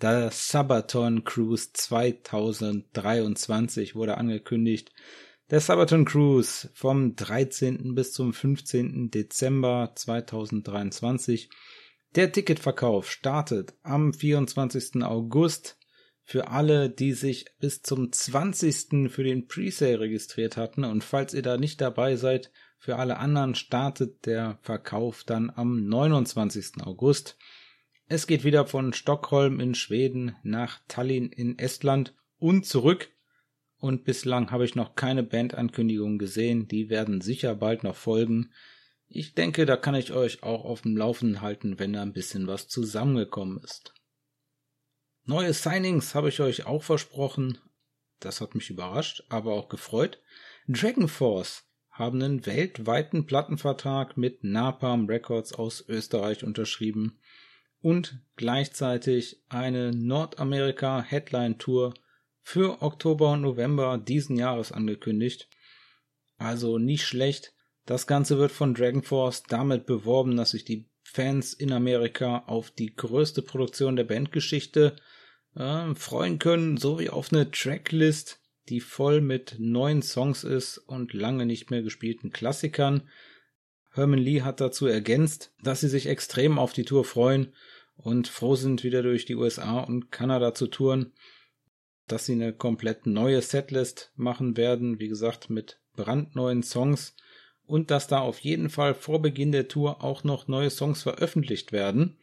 Der 0.00 0.30
Sabaton 0.32 1.24
Cruise 1.24 1.72
2023 1.72 3.94
wurde 3.94 4.18
angekündigt. 4.18 4.92
Der 5.52 5.60
Sabaton 5.60 6.06
Cruise 6.06 6.70
vom 6.72 7.14
13. 7.14 7.94
bis 7.94 8.14
zum 8.14 8.32
15. 8.32 9.10
Dezember 9.10 9.92
2023. 9.94 11.50
Der 12.14 12.32
Ticketverkauf 12.32 13.10
startet 13.10 13.74
am 13.82 14.14
24. 14.14 15.02
August 15.02 15.78
für 16.22 16.48
alle, 16.48 16.88
die 16.88 17.12
sich 17.12 17.44
bis 17.60 17.82
zum 17.82 18.10
20. 18.10 19.10
für 19.12 19.24
den 19.24 19.46
Presale 19.46 20.00
registriert 20.00 20.56
hatten. 20.56 20.84
Und 20.84 21.04
falls 21.04 21.34
ihr 21.34 21.42
da 21.42 21.58
nicht 21.58 21.82
dabei 21.82 22.16
seid, 22.16 22.50
für 22.78 22.96
alle 22.96 23.18
anderen 23.18 23.54
startet 23.54 24.24
der 24.24 24.58
Verkauf 24.62 25.22
dann 25.22 25.52
am 25.54 25.86
29. 25.86 26.80
August. 26.80 27.36
Es 28.08 28.26
geht 28.26 28.44
wieder 28.44 28.66
von 28.66 28.94
Stockholm 28.94 29.60
in 29.60 29.74
Schweden 29.74 30.34
nach 30.42 30.80
Tallinn 30.88 31.28
in 31.28 31.58
Estland 31.58 32.14
und 32.38 32.64
zurück 32.64 33.11
und 33.82 34.04
bislang 34.04 34.52
habe 34.52 34.64
ich 34.64 34.76
noch 34.76 34.94
keine 34.94 35.24
Bandankündigungen 35.24 36.16
gesehen, 36.16 36.68
die 36.68 36.88
werden 36.88 37.20
sicher 37.20 37.56
bald 37.56 37.82
noch 37.82 37.96
folgen. 37.96 38.52
Ich 39.08 39.34
denke, 39.34 39.66
da 39.66 39.76
kann 39.76 39.96
ich 39.96 40.12
euch 40.12 40.44
auch 40.44 40.64
auf 40.64 40.82
dem 40.82 40.96
Laufenden 40.96 41.40
halten, 41.40 41.80
wenn 41.80 41.92
da 41.92 42.00
ein 42.00 42.12
bisschen 42.12 42.46
was 42.46 42.68
zusammengekommen 42.68 43.58
ist. 43.58 43.92
Neue 45.24 45.52
Signings 45.52 46.14
habe 46.14 46.28
ich 46.28 46.38
euch 46.38 46.64
auch 46.64 46.84
versprochen. 46.84 47.58
Das 48.20 48.40
hat 48.40 48.54
mich 48.54 48.70
überrascht, 48.70 49.24
aber 49.30 49.52
auch 49.52 49.68
gefreut. 49.68 50.20
Dragon 50.68 51.08
Force 51.08 51.64
haben 51.90 52.22
einen 52.22 52.46
weltweiten 52.46 53.26
Plattenvertrag 53.26 54.16
mit 54.16 54.44
Napalm 54.44 55.06
Records 55.06 55.54
aus 55.54 55.84
Österreich 55.88 56.44
unterschrieben 56.44 57.18
und 57.80 58.20
gleichzeitig 58.36 59.42
eine 59.48 59.90
Nordamerika 59.90 61.02
Headline 61.02 61.58
Tour 61.58 61.94
für 62.42 62.82
Oktober 62.82 63.32
und 63.32 63.42
November 63.42 63.98
diesen 63.98 64.36
Jahres 64.36 64.72
angekündigt. 64.72 65.48
Also 66.36 66.78
nicht 66.78 67.04
schlecht. 67.04 67.54
Das 67.86 68.06
Ganze 68.06 68.38
wird 68.38 68.52
von 68.52 68.74
Dragon 68.74 69.02
Force 69.02 69.44
damit 69.44 69.86
beworben, 69.86 70.36
dass 70.36 70.50
sich 70.50 70.64
die 70.64 70.88
Fans 71.02 71.52
in 71.52 71.72
Amerika 71.72 72.44
auf 72.46 72.70
die 72.70 72.94
größte 72.94 73.42
Produktion 73.42 73.96
der 73.96 74.04
Bandgeschichte 74.04 74.96
äh, 75.54 75.94
freuen 75.94 76.38
können, 76.38 76.76
sowie 76.76 77.10
auf 77.10 77.32
eine 77.32 77.50
Tracklist, 77.50 78.40
die 78.68 78.80
voll 78.80 79.20
mit 79.20 79.56
neuen 79.58 80.02
Songs 80.02 80.44
ist 80.44 80.78
und 80.78 81.12
lange 81.12 81.46
nicht 81.46 81.70
mehr 81.70 81.82
gespielten 81.82 82.30
Klassikern. 82.30 83.08
Herman 83.90 84.18
Lee 84.18 84.42
hat 84.42 84.60
dazu 84.60 84.86
ergänzt, 84.86 85.52
dass 85.62 85.80
sie 85.80 85.88
sich 85.88 86.06
extrem 86.06 86.58
auf 86.58 86.72
die 86.72 86.84
Tour 86.84 87.04
freuen 87.04 87.52
und 87.96 88.28
froh 88.28 88.54
sind, 88.54 88.84
wieder 88.84 89.02
durch 89.02 89.26
die 89.26 89.34
USA 89.34 89.80
und 89.80 90.10
Kanada 90.10 90.54
zu 90.54 90.68
touren 90.68 91.12
dass 92.12 92.26
sie 92.26 92.32
eine 92.32 92.52
komplett 92.52 93.06
neue 93.06 93.40
Setlist 93.40 94.12
machen 94.16 94.58
werden, 94.58 95.00
wie 95.00 95.08
gesagt, 95.08 95.48
mit 95.48 95.80
brandneuen 95.96 96.62
Songs 96.62 97.16
und 97.64 97.90
dass 97.90 98.06
da 98.06 98.20
auf 98.20 98.38
jeden 98.40 98.68
Fall 98.68 98.92
vor 98.94 99.22
Beginn 99.22 99.50
der 99.50 99.66
Tour 99.66 100.04
auch 100.04 100.22
noch 100.22 100.46
neue 100.46 100.68
Songs 100.68 101.02
veröffentlicht 101.02 101.72
werden. 101.72 102.18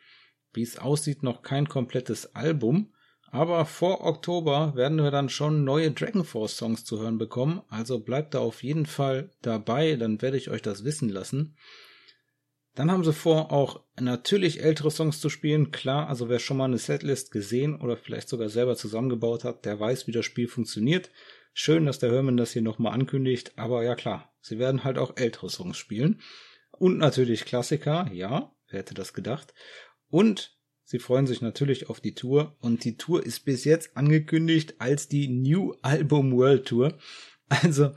Wie 0.53 0.61
es 0.61 0.77
aussieht, 0.77 1.23
noch 1.23 1.41
kein 1.41 1.67
komplettes 1.67 2.35
Album, 2.35 2.93
aber 3.31 3.65
vor 3.65 4.05
Oktober 4.05 4.75
werden 4.75 4.99
wir 5.01 5.09
dann 5.09 5.27
schon 5.27 5.63
neue 5.63 5.89
Dragon 5.89 6.23
Force 6.23 6.57
Songs 6.57 6.85
zu 6.85 6.99
hören 6.99 7.17
bekommen, 7.17 7.63
also 7.69 7.99
bleibt 7.99 8.35
da 8.35 8.39
auf 8.39 8.61
jeden 8.61 8.85
Fall 8.85 9.31
dabei, 9.41 9.95
dann 9.95 10.21
werde 10.21 10.37
ich 10.37 10.51
euch 10.51 10.61
das 10.61 10.83
wissen 10.83 11.09
lassen. 11.09 11.55
Dann 12.75 12.91
haben 12.91 13.03
sie 13.03 13.13
vor, 13.13 13.51
auch 13.51 13.83
natürlich 13.99 14.61
ältere 14.61 14.91
Songs 14.91 15.19
zu 15.19 15.29
spielen. 15.29 15.71
Klar, 15.71 16.07
also 16.07 16.29
wer 16.29 16.39
schon 16.39 16.57
mal 16.57 16.65
eine 16.65 16.77
Setlist 16.77 17.31
gesehen 17.31 17.79
oder 17.81 17.97
vielleicht 17.97 18.29
sogar 18.29 18.49
selber 18.49 18.75
zusammengebaut 18.75 19.43
hat, 19.43 19.65
der 19.65 19.79
weiß, 19.79 20.07
wie 20.07 20.11
das 20.11 20.25
Spiel 20.25 20.47
funktioniert. 20.47 21.11
Schön, 21.53 21.85
dass 21.85 21.99
der 21.99 22.11
Herman 22.11 22.37
das 22.37 22.53
hier 22.53 22.61
nochmal 22.61 22.93
ankündigt, 22.93 23.57
aber 23.57 23.83
ja 23.83 23.95
klar, 23.95 24.31
sie 24.39 24.59
werden 24.59 24.83
halt 24.83 24.97
auch 24.97 25.17
ältere 25.17 25.49
Songs 25.49 25.77
spielen. 25.77 26.21
Und 26.71 26.97
natürlich 26.97 27.45
Klassiker, 27.45 28.09
ja, 28.13 28.55
wer 28.69 28.79
hätte 28.79 28.93
das 28.93 29.13
gedacht. 29.13 29.53
Und 30.09 30.57
sie 30.83 30.99
freuen 30.99 31.27
sich 31.27 31.41
natürlich 31.41 31.89
auf 31.89 31.99
die 31.99 32.15
Tour 32.15 32.55
und 32.61 32.85
die 32.85 32.97
Tour 32.97 33.25
ist 33.25 33.41
bis 33.41 33.65
jetzt 33.65 33.97
angekündigt 33.97 34.75
als 34.79 35.07
die 35.07 35.27
New 35.27 35.73
Album 35.81 36.31
World 36.31 36.65
Tour. 36.65 36.97
Also 37.49 37.91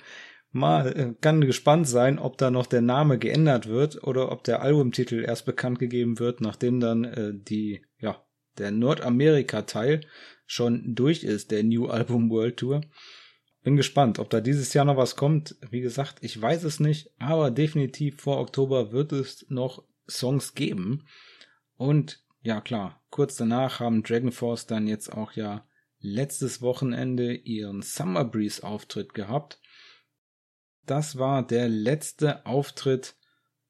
mal 0.52 0.86
äh, 0.96 1.14
kann 1.20 1.40
gespannt 1.40 1.88
sein, 1.88 2.18
ob 2.18 2.38
da 2.38 2.50
noch 2.50 2.66
der 2.66 2.82
Name 2.82 3.18
geändert 3.18 3.66
wird 3.66 4.02
oder 4.04 4.30
ob 4.30 4.44
der 4.44 4.62
Albumtitel 4.62 5.24
erst 5.26 5.46
bekannt 5.46 5.78
gegeben 5.78 6.18
wird, 6.18 6.40
nachdem 6.40 6.80
dann 6.80 7.04
äh, 7.04 7.32
die 7.34 7.84
ja 7.98 8.22
der 8.58 8.70
Nordamerika-Teil 8.70 10.02
schon 10.46 10.94
durch 10.94 11.24
ist, 11.24 11.50
der 11.50 11.62
New 11.64 11.86
Album 11.86 12.30
World 12.30 12.58
Tour. 12.58 12.82
Bin 13.62 13.76
gespannt, 13.76 14.18
ob 14.18 14.28
da 14.28 14.40
dieses 14.40 14.74
Jahr 14.74 14.84
noch 14.84 14.96
was 14.96 15.16
kommt. 15.16 15.56
Wie 15.70 15.80
gesagt, 15.80 16.18
ich 16.20 16.40
weiß 16.40 16.64
es 16.64 16.80
nicht, 16.80 17.10
aber 17.18 17.50
definitiv 17.50 18.20
vor 18.20 18.38
Oktober 18.38 18.92
wird 18.92 19.12
es 19.12 19.46
noch 19.48 19.84
Songs 20.08 20.54
geben. 20.54 21.06
Und 21.76 22.24
ja 22.42 22.60
klar, 22.60 23.02
kurz 23.10 23.36
danach 23.36 23.80
haben 23.80 24.02
Dragon 24.02 24.32
Force 24.32 24.66
dann 24.66 24.88
jetzt 24.88 25.12
auch 25.12 25.32
ja 25.32 25.64
letztes 26.00 26.60
Wochenende 26.60 27.32
ihren 27.34 27.82
Summer 27.82 28.24
Breeze 28.24 28.64
Auftritt 28.64 29.14
gehabt. 29.14 29.61
Das 30.86 31.18
war 31.18 31.46
der 31.46 31.68
letzte 31.68 32.44
Auftritt, 32.46 33.14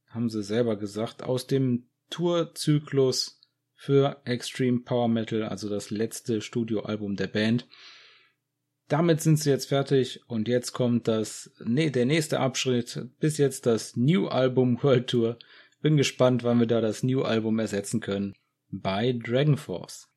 haben 0.06 0.30
sie 0.30 0.42
selber 0.42 0.76
gesagt, 0.76 1.22
aus 1.22 1.46
dem 1.46 1.88
Tourzyklus 2.10 3.40
für 3.74 4.20
Extreme 4.24 4.80
Power 4.80 5.08
Metal, 5.08 5.42
also 5.42 5.68
das 5.68 5.90
letzte 5.90 6.40
Studioalbum 6.40 7.16
der 7.16 7.26
Band. 7.26 7.66
Damit 8.88 9.20
sind 9.20 9.38
sie 9.38 9.50
jetzt 9.50 9.68
fertig 9.68 10.20
und 10.28 10.48
jetzt 10.48 10.72
kommt 10.72 11.08
das, 11.08 11.50
nee, 11.64 11.90
der 11.90 12.06
nächste 12.06 12.40
Abschnitt, 12.40 13.08
bis 13.18 13.38
jetzt 13.38 13.66
das 13.66 13.96
New 13.96 14.28
Album 14.28 14.82
World 14.82 15.08
Tour. 15.08 15.38
Bin 15.80 15.96
gespannt, 15.96 16.44
wann 16.44 16.60
wir 16.60 16.66
da 16.66 16.80
das 16.80 17.02
New 17.02 17.22
Album 17.22 17.58
ersetzen 17.58 18.00
können. 18.00 18.34
Bei 18.70 19.12
Dragon 19.12 19.56
Force. 19.56 20.11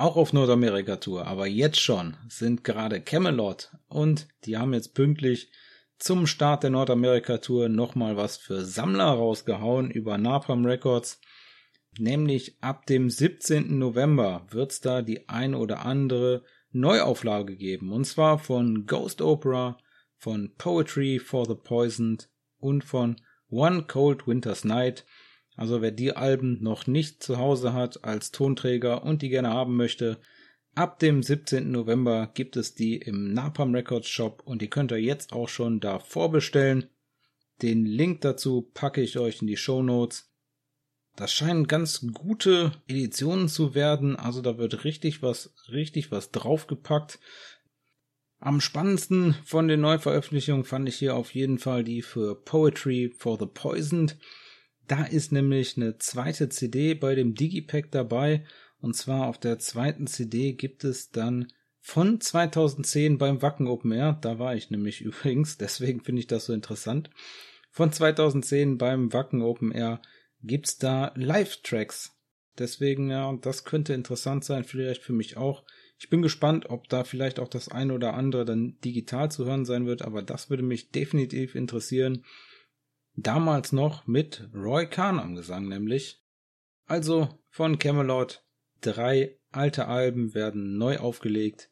Auch 0.00 0.16
auf 0.16 0.32
Nordamerika-Tour, 0.32 1.26
aber 1.26 1.46
jetzt 1.46 1.78
schon 1.78 2.16
sind 2.26 2.64
gerade 2.64 3.02
Camelot 3.02 3.70
und 3.86 4.28
die 4.46 4.56
haben 4.56 4.72
jetzt 4.72 4.94
pünktlich 4.94 5.52
zum 5.98 6.26
Start 6.26 6.62
der 6.62 6.70
Nordamerika-Tour 6.70 7.68
nochmal 7.68 8.16
was 8.16 8.38
für 8.38 8.64
Sammler 8.64 9.04
rausgehauen 9.04 9.90
über 9.90 10.16
Napalm 10.16 10.64
Records. 10.64 11.20
Nämlich 11.98 12.56
ab 12.62 12.86
dem 12.86 13.10
17. 13.10 13.78
November 13.78 14.46
wird's 14.48 14.80
da 14.80 15.02
die 15.02 15.28
ein 15.28 15.54
oder 15.54 15.84
andere 15.84 16.44
Neuauflage 16.72 17.54
geben. 17.54 17.92
Und 17.92 18.06
zwar 18.06 18.38
von 18.38 18.86
Ghost 18.86 19.20
Opera, 19.20 19.76
von 20.16 20.54
Poetry 20.56 21.18
for 21.18 21.44
the 21.44 21.54
Poisoned 21.54 22.30
und 22.56 22.84
von 22.84 23.20
One 23.50 23.82
Cold 23.82 24.26
Winter's 24.26 24.64
Night. 24.64 25.04
Also 25.60 25.82
wer 25.82 25.90
die 25.90 26.16
Alben 26.16 26.56
noch 26.62 26.86
nicht 26.86 27.22
zu 27.22 27.36
Hause 27.36 27.74
hat 27.74 28.02
als 28.02 28.30
Tonträger 28.30 29.02
und 29.02 29.20
die 29.20 29.28
gerne 29.28 29.50
haben 29.50 29.76
möchte, 29.76 30.18
ab 30.74 30.98
dem 31.00 31.22
17. 31.22 31.70
November 31.70 32.30
gibt 32.32 32.56
es 32.56 32.74
die 32.74 32.96
im 32.96 33.34
Napalm 33.34 33.74
Records 33.74 34.08
Shop 34.08 34.42
und 34.46 34.62
die 34.62 34.70
könnt 34.70 34.90
ihr 34.90 35.02
jetzt 35.02 35.34
auch 35.34 35.50
schon 35.50 35.78
da 35.78 35.98
vorbestellen. 35.98 36.88
Den 37.60 37.84
Link 37.84 38.22
dazu 38.22 38.70
packe 38.72 39.02
ich 39.02 39.18
euch 39.18 39.42
in 39.42 39.48
die 39.48 39.58
Show 39.58 39.82
Notes. 39.82 40.32
Das 41.14 41.30
scheinen 41.30 41.66
ganz 41.66 42.06
gute 42.14 42.72
Editionen 42.88 43.50
zu 43.50 43.74
werden, 43.74 44.16
also 44.16 44.40
da 44.40 44.56
wird 44.56 44.84
richtig 44.84 45.20
was, 45.20 45.52
richtig 45.70 46.10
was 46.10 46.30
draufgepackt. 46.30 47.18
Am 48.38 48.62
spannendsten 48.62 49.34
von 49.44 49.68
den 49.68 49.82
Neuveröffentlichungen 49.82 50.64
fand 50.64 50.88
ich 50.88 50.96
hier 50.96 51.16
auf 51.16 51.34
jeden 51.34 51.58
Fall 51.58 51.84
die 51.84 52.00
für 52.00 52.34
Poetry 52.34 53.12
for 53.14 53.38
the 53.38 53.44
Poisoned. 53.44 54.16
Da 54.90 55.04
ist 55.04 55.30
nämlich 55.30 55.76
eine 55.76 55.98
zweite 55.98 56.48
CD 56.48 56.94
bei 56.94 57.14
dem 57.14 57.36
Digipack 57.36 57.92
dabei. 57.92 58.44
Und 58.80 58.96
zwar 58.96 59.28
auf 59.28 59.38
der 59.38 59.60
zweiten 59.60 60.08
CD 60.08 60.54
gibt 60.54 60.82
es 60.82 61.12
dann 61.12 61.46
von 61.78 62.20
2010 62.20 63.16
beim 63.16 63.40
Wacken 63.40 63.68
Open 63.68 63.92
Air, 63.92 64.18
da 64.20 64.40
war 64.40 64.56
ich 64.56 64.68
nämlich 64.70 65.00
übrigens, 65.00 65.58
deswegen 65.58 66.00
finde 66.00 66.18
ich 66.18 66.26
das 66.26 66.46
so 66.46 66.52
interessant. 66.52 67.08
Von 67.70 67.92
2010 67.92 68.78
beim 68.78 69.12
Wacken 69.12 69.42
Open 69.42 69.70
Air 69.70 70.02
gibt's 70.42 70.76
da 70.76 71.12
Live-Tracks. 71.14 72.16
Deswegen, 72.58 73.10
ja, 73.10 73.32
das 73.40 73.64
könnte 73.64 73.94
interessant 73.94 74.44
sein, 74.44 74.64
vielleicht 74.64 75.04
für 75.04 75.12
mich 75.12 75.36
auch. 75.36 75.62
Ich 76.00 76.10
bin 76.10 76.20
gespannt, 76.20 76.68
ob 76.68 76.88
da 76.88 77.04
vielleicht 77.04 77.38
auch 77.38 77.48
das 77.48 77.68
eine 77.68 77.94
oder 77.94 78.14
andere 78.14 78.44
dann 78.44 78.76
digital 78.84 79.30
zu 79.30 79.44
hören 79.44 79.64
sein 79.64 79.86
wird, 79.86 80.02
aber 80.02 80.22
das 80.22 80.50
würde 80.50 80.64
mich 80.64 80.90
definitiv 80.90 81.54
interessieren. 81.54 82.24
Damals 83.16 83.72
noch 83.72 84.06
mit 84.06 84.48
Roy 84.54 84.86
Kahn 84.86 85.18
am 85.18 85.34
Gesang 85.34 85.68
nämlich. 85.68 86.22
Also 86.86 87.28
von 87.48 87.78
Camelot. 87.78 88.44
Drei 88.80 89.38
alte 89.50 89.86
Alben 89.86 90.34
werden 90.34 90.78
neu 90.78 90.98
aufgelegt. 90.98 91.70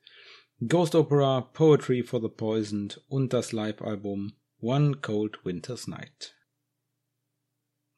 Ghost 0.66 0.94
Opera, 0.94 1.40
Poetry 1.40 2.02
for 2.02 2.20
the 2.20 2.28
Poisoned 2.28 3.00
und 3.08 3.32
das 3.32 3.52
Live-Album 3.52 4.32
One 4.60 4.96
Cold 4.96 5.44
Winter's 5.44 5.86
Night. 5.86 6.34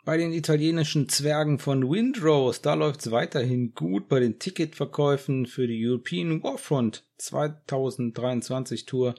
Bei 0.04 0.16
den 0.16 0.32
italienischen 0.32 1.08
Zwergen 1.08 1.58
von 1.58 1.90
Windrose, 1.90 2.60
da 2.62 2.74
läuft's 2.74 3.10
weiterhin 3.10 3.74
gut 3.74 4.08
bei 4.08 4.20
den 4.20 4.38
Ticketverkäufen 4.38 5.46
für 5.46 5.66
die 5.66 5.86
European 5.86 6.42
Warfront 6.42 7.04
2023 7.18 8.86
Tour. 8.86 9.14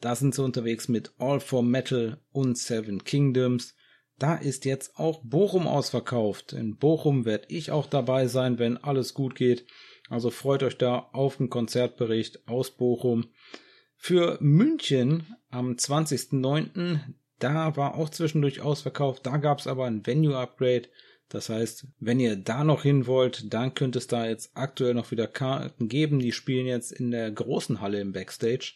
Da 0.00 0.14
sind 0.14 0.34
sie 0.34 0.42
unterwegs 0.42 0.88
mit 0.88 1.12
All 1.18 1.40
for 1.40 1.62
Metal 1.62 2.20
und 2.32 2.58
Seven 2.58 3.04
Kingdoms. 3.04 3.74
Da 4.18 4.36
ist 4.36 4.64
jetzt 4.64 4.98
auch 4.98 5.22
Bochum 5.22 5.66
ausverkauft. 5.66 6.52
In 6.52 6.76
Bochum 6.76 7.24
werde 7.24 7.46
ich 7.48 7.70
auch 7.70 7.86
dabei 7.86 8.28
sein, 8.28 8.58
wenn 8.58 8.78
alles 8.78 9.14
gut 9.14 9.34
geht. 9.34 9.66
Also 10.08 10.30
freut 10.30 10.62
euch 10.62 10.78
da 10.78 11.10
auf 11.12 11.36
den 11.36 11.50
Konzertbericht 11.50 12.48
aus 12.48 12.70
Bochum. 12.70 13.26
Für 13.96 14.38
München 14.40 15.34
am 15.50 15.72
20.09. 15.72 17.00
Da 17.38 17.76
war 17.76 17.96
auch 17.96 18.08
zwischendurch 18.08 18.60
ausverkauft. 18.60 19.26
Da 19.26 19.36
gab 19.36 19.58
es 19.58 19.66
aber 19.66 19.84
ein 19.86 20.06
Venue-Upgrade. 20.06 20.88
Das 21.28 21.48
heißt, 21.48 21.88
wenn 21.98 22.20
ihr 22.20 22.36
da 22.36 22.64
noch 22.64 22.82
hin 22.82 23.06
wollt, 23.06 23.52
dann 23.52 23.74
könnte 23.74 23.98
es 23.98 24.06
da 24.06 24.26
jetzt 24.26 24.52
aktuell 24.54 24.94
noch 24.94 25.10
wieder 25.10 25.26
Karten 25.26 25.88
geben. 25.88 26.20
Die 26.20 26.32
spielen 26.32 26.66
jetzt 26.66 26.92
in 26.92 27.10
der 27.10 27.30
großen 27.30 27.80
Halle 27.80 28.00
im 28.00 28.12
Backstage. 28.12 28.74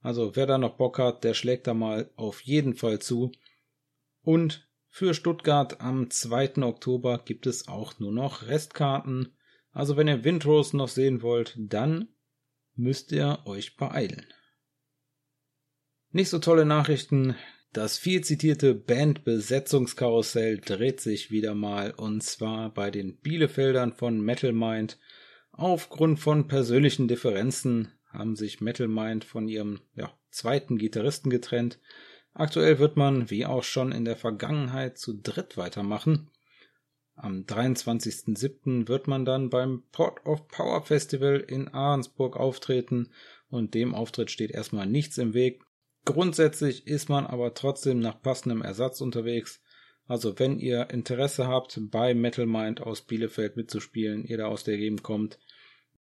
Also 0.00 0.36
wer 0.36 0.46
da 0.46 0.58
noch 0.58 0.76
Bock 0.76 0.98
hat, 0.98 1.24
der 1.24 1.34
schlägt 1.34 1.66
da 1.66 1.74
mal 1.74 2.10
auf 2.16 2.40
jeden 2.42 2.74
Fall 2.74 2.98
zu. 2.98 3.32
Und 4.22 4.68
für 4.88 5.14
Stuttgart 5.14 5.80
am 5.80 6.10
2. 6.10 6.62
Oktober 6.62 7.18
gibt 7.24 7.46
es 7.46 7.68
auch 7.68 7.98
nur 7.98 8.12
noch 8.12 8.46
Restkarten. 8.46 9.36
Also 9.72 9.96
wenn 9.96 10.08
ihr 10.08 10.24
Windrose 10.24 10.76
noch 10.76 10.88
sehen 10.88 11.22
wollt, 11.22 11.56
dann 11.58 12.08
müsst 12.74 13.12
ihr 13.12 13.40
euch 13.44 13.76
beeilen. 13.76 14.26
Nicht 16.10 16.30
so 16.30 16.38
tolle 16.38 16.64
Nachrichten 16.64 17.34
das 17.72 17.98
viel 17.98 18.22
zitierte 18.24 18.74
Bandbesetzungskarussell 18.74 20.58
dreht 20.58 21.00
sich 21.00 21.30
wieder 21.30 21.54
mal 21.54 21.92
und 21.92 22.22
zwar 22.22 22.72
bei 22.72 22.90
den 22.90 23.18
Bielefeldern 23.18 23.92
von 23.92 24.20
Metal 24.20 24.52
Mind. 24.52 24.98
Aufgrund 25.52 26.18
von 26.18 26.48
persönlichen 26.48 27.08
Differenzen 27.08 27.92
haben 28.18 28.36
sich 28.36 28.60
Metal 28.60 28.88
Mind 28.88 29.24
von 29.24 29.48
ihrem 29.48 29.80
ja, 29.94 30.12
zweiten 30.30 30.76
Gitarristen 30.76 31.30
getrennt. 31.30 31.78
Aktuell 32.34 32.78
wird 32.78 32.96
man, 32.96 33.30
wie 33.30 33.46
auch 33.46 33.64
schon 33.64 33.92
in 33.92 34.04
der 34.04 34.16
Vergangenheit, 34.16 34.98
zu 34.98 35.14
dritt 35.14 35.56
weitermachen. 35.56 36.30
Am 37.14 37.44
23.07. 37.44 38.86
wird 38.86 39.08
man 39.08 39.24
dann 39.24 39.50
beim 39.50 39.82
Pot 39.90 40.24
of 40.24 40.46
Power 40.48 40.82
Festival 40.82 41.40
in 41.40 41.68
Ahrensburg 41.68 42.36
auftreten 42.36 43.08
und 43.50 43.74
dem 43.74 43.94
Auftritt 43.94 44.30
steht 44.30 44.50
erstmal 44.50 44.86
nichts 44.86 45.18
im 45.18 45.34
Weg. 45.34 45.62
Grundsätzlich 46.04 46.86
ist 46.86 47.08
man 47.08 47.26
aber 47.26 47.54
trotzdem 47.54 47.98
nach 47.98 48.22
passendem 48.22 48.62
Ersatz 48.62 49.00
unterwegs. 49.00 49.60
Also 50.06 50.38
wenn 50.38 50.58
ihr 50.58 50.90
Interesse 50.90 51.48
habt, 51.48 51.78
bei 51.90 52.14
Metal 52.14 52.46
Mind 52.46 52.80
aus 52.80 53.02
Bielefeld 53.02 53.56
mitzuspielen, 53.56 54.24
ihr 54.24 54.38
da 54.38 54.46
aus 54.46 54.64
der 54.64 54.78
Gegend 54.78 55.02
kommt, 55.02 55.38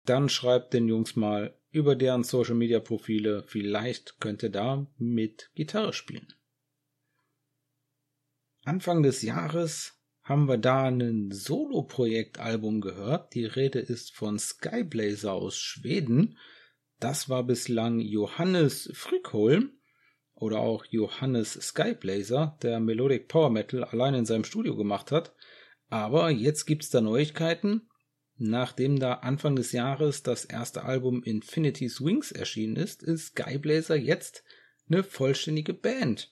dann 0.05 0.29
schreibt 0.29 0.73
den 0.73 0.87
Jungs 0.87 1.15
mal 1.15 1.57
über 1.71 1.95
deren 1.95 2.23
Social 2.23 2.55
Media 2.55 2.79
Profile. 2.79 3.43
Vielleicht 3.47 4.19
könnt 4.19 4.43
ihr 4.43 4.49
da 4.49 4.87
mit 4.97 5.51
Gitarre 5.55 5.93
spielen. 5.93 6.33
Anfang 8.63 9.03
des 9.03 9.21
Jahres 9.21 9.93
haben 10.23 10.47
wir 10.47 10.57
da 10.57 10.85
ein 10.85 11.29
Solo-Projekt-Album 11.31 12.81
gehört. 12.81 13.35
Die 13.35 13.45
Rede 13.45 13.79
ist 13.79 14.15
von 14.15 14.39
Skyblazer 14.39 15.33
aus 15.33 15.57
Schweden. 15.57 16.37
Das 16.99 17.29
war 17.29 17.43
bislang 17.43 17.99
Johannes 17.99 18.89
Frückholm 18.93 19.71
oder 20.33 20.59
auch 20.59 20.85
Johannes 20.89 21.53
Skyblazer, 21.53 22.57
der 22.63 22.79
Melodic 22.79 23.27
Power 23.27 23.49
Metal 23.49 23.83
allein 23.83 24.15
in 24.15 24.25
seinem 24.25 24.45
Studio 24.45 24.75
gemacht 24.75 25.11
hat. 25.11 25.35
Aber 25.89 26.31
jetzt 26.31 26.65
gibt's 26.65 26.89
da 26.89 27.01
Neuigkeiten. 27.01 27.87
Nachdem 28.37 28.99
da 28.99 29.13
Anfang 29.13 29.55
des 29.55 29.71
Jahres 29.71 30.23
das 30.23 30.43
erste 30.43 30.83
Album 30.83 31.23
Infinity 31.23 31.87
Swings 31.87 32.31
erschienen 32.31 32.75
ist, 32.75 33.01
ist 33.01 33.27
Skyblazer 33.27 33.95
jetzt 33.95 34.43
eine 34.89 35.03
vollständige 35.03 35.73
Band. 35.73 36.31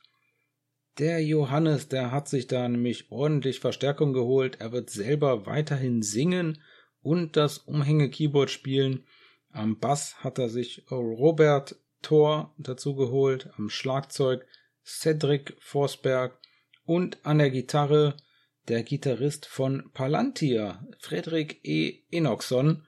Der 0.99 1.23
Johannes, 1.23 1.87
der 1.87 2.11
hat 2.11 2.27
sich 2.27 2.47
da 2.47 2.67
nämlich 2.67 3.09
ordentlich 3.09 3.59
Verstärkung 3.59 4.13
geholt. 4.13 4.57
Er 4.59 4.71
wird 4.71 4.89
selber 4.89 5.45
weiterhin 5.45 6.03
singen 6.03 6.61
und 7.01 7.35
das 7.35 7.57
Umhänge-Keyboard 7.59 8.51
spielen. 8.51 9.05
Am 9.49 9.79
Bass 9.79 10.23
hat 10.23 10.37
er 10.39 10.49
sich 10.49 10.85
Robert 10.91 11.77
Thor 12.01 12.53
dazu 12.57 12.95
geholt, 12.95 13.49
am 13.57 13.69
Schlagzeug 13.69 14.45
Cedric 14.85 15.55
Forsberg 15.59 16.37
und 16.85 17.25
an 17.25 17.39
der 17.39 17.49
Gitarre 17.49 18.17
der 18.67 18.83
Gitarrist 18.83 19.45
von 19.45 19.91
Palantir, 19.93 20.87
Frederik 20.99 21.59
E. 21.63 22.03
Enochson. 22.11 22.85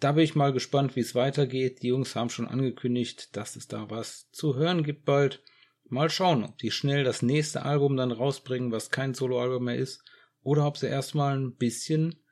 Da 0.00 0.12
bin 0.12 0.24
ich 0.24 0.34
mal 0.34 0.52
gespannt, 0.52 0.96
wie 0.96 1.00
es 1.00 1.14
weitergeht. 1.14 1.82
Die 1.82 1.88
Jungs 1.88 2.14
haben 2.14 2.30
schon 2.30 2.46
angekündigt, 2.46 3.36
dass 3.36 3.56
es 3.56 3.68
da 3.68 3.90
was 3.90 4.30
zu 4.30 4.56
hören 4.56 4.84
gibt 4.84 5.04
bald. 5.04 5.42
Mal 5.84 6.10
schauen, 6.10 6.44
ob 6.44 6.58
die 6.58 6.70
schnell 6.70 7.02
das 7.02 7.22
nächste 7.22 7.62
Album 7.62 7.96
dann 7.96 8.12
rausbringen, 8.12 8.70
was 8.70 8.90
kein 8.90 9.14
Soloalbum 9.14 9.64
mehr 9.64 9.76
ist, 9.76 10.04
oder 10.42 10.66
ob 10.66 10.76
sie 10.76 10.86
erstmal 10.86 11.38
ein 11.38 11.56
bisschen 11.56 12.22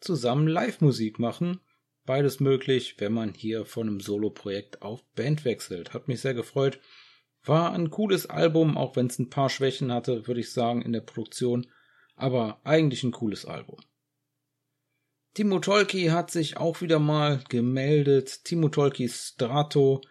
zusammen 0.00 0.48
Live-Musik 0.48 1.18
machen. 1.18 1.60
Beides 2.04 2.40
möglich, 2.40 2.96
wenn 2.98 3.12
man 3.12 3.34
hier 3.34 3.64
von 3.64 3.86
einem 3.86 4.00
Solo-Projekt 4.00 4.82
auf 4.82 5.04
Band 5.14 5.44
wechselt. 5.44 5.94
Hat 5.94 6.08
mich 6.08 6.20
sehr 6.20 6.34
gefreut. 6.34 6.80
War 7.44 7.72
ein 7.72 7.90
cooles 7.90 8.26
Album, 8.26 8.76
auch 8.76 8.96
wenn 8.96 9.06
es 9.06 9.18
ein 9.18 9.30
paar 9.30 9.50
Schwächen 9.50 9.92
hatte, 9.92 10.26
würde 10.26 10.40
ich 10.40 10.52
sagen, 10.52 10.82
in 10.82 10.92
der 10.92 11.00
Produktion. 11.00 11.66
Aber 12.22 12.60
eigentlich 12.62 13.02
ein 13.02 13.10
cooles 13.10 13.44
Album. 13.44 13.80
Timo 15.34 15.58
Tolki 15.58 16.04
hat 16.06 16.30
sich 16.30 16.56
auch 16.56 16.80
wieder 16.80 17.00
mal 17.00 17.42
gemeldet. 17.48 18.44
Timo 18.44 18.68
Tolki 18.68 19.08
Strato. 19.08 20.02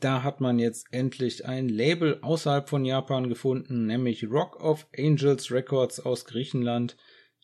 Da 0.00 0.22
hat 0.22 0.40
man 0.40 0.58
jetzt 0.58 0.86
endlich 0.92 1.44
ein 1.44 1.68
Label 1.68 2.18
außerhalb 2.22 2.70
von 2.70 2.86
Japan 2.86 3.28
gefunden, 3.28 3.84
nämlich 3.84 4.24
Rock 4.24 4.64
of 4.64 4.88
Angels 4.96 5.50
Records 5.52 6.00
aus 6.00 6.24
Griechenland. 6.24 6.96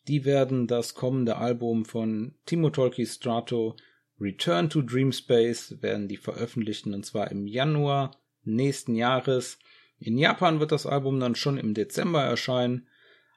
Die 0.07 0.25
werden 0.25 0.65
das 0.65 0.95
kommende 0.95 1.37
Album 1.37 1.85
von 1.85 2.33
Timo 2.47 2.71
Tolki 2.71 3.05
Strato 3.05 3.75
Return 4.19 4.71
to 4.71 4.81
Dream 4.81 5.11
Space 5.11 5.81
werden 5.81 6.07
die 6.07 6.17
veröffentlichen 6.17 6.95
und 6.95 7.05
zwar 7.05 7.29
im 7.29 7.45
Januar 7.45 8.17
nächsten 8.43 8.95
Jahres. 8.95 9.59
In 9.99 10.17
Japan 10.17 10.59
wird 10.59 10.71
das 10.71 10.87
Album 10.87 11.19
dann 11.19 11.35
schon 11.35 11.59
im 11.59 11.75
Dezember 11.75 12.23
erscheinen. 12.23 12.88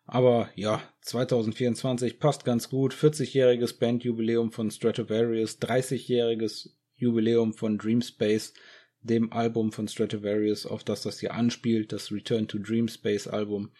Aber 0.04 0.50
ja, 0.56 0.82
2024 1.02 2.18
passt 2.18 2.44
ganz 2.44 2.68
gut. 2.68 2.94
40-jähriges 2.94 3.78
Bandjubiläum 3.78 4.50
von 4.50 4.70
Stratovarius, 4.70 5.60
30-jähriges 5.60 6.70
Jubiläum 6.96 7.54
von 7.54 7.78
Dreamspace, 7.78 8.54
dem 9.00 9.32
Album 9.32 9.72
von 9.72 9.88
Stratovarius, 9.88 10.66
auf 10.66 10.84
das 10.84 11.02
das 11.02 11.20
hier 11.20 11.34
anspielt, 11.34 11.92
das 11.92 12.12
Return 12.12 12.48
to 12.48 12.58
Dreamspace 12.58 13.28
Album. 13.28 13.72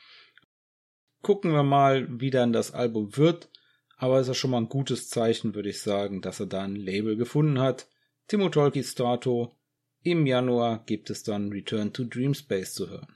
Gucken 1.23 1.53
wir 1.53 1.63
mal, 1.63 2.09
wie 2.21 2.31
dann 2.31 2.53
das 2.53 2.73
Album 2.73 3.17
wird. 3.17 3.49
Aber 3.97 4.19
es 4.19 4.27
ist 4.27 4.39
schon 4.39 4.51
mal 4.51 4.59
ein 4.59 4.69
gutes 4.69 5.09
Zeichen, 5.09 5.55
würde 5.55 5.69
ich 5.69 5.81
sagen, 5.81 6.23
dass 6.23 6.41
er 6.41 6.47
da 6.47 6.63
ein 6.63 6.75
Label 6.75 7.17
gefunden 7.17 7.61
hat. 7.61 7.87
Timo 8.27 8.49
Tolki 8.49 8.83
Strato. 8.83 9.57
Im 10.03 10.27
Januar 10.27 10.85
gibt 10.85 11.11
es 11.11 11.23
dann 11.23 11.51
Return 11.51 11.93
to 11.93 12.03
Dreamspace 12.03 12.75
zu 12.75 12.91
hören. 12.91 13.15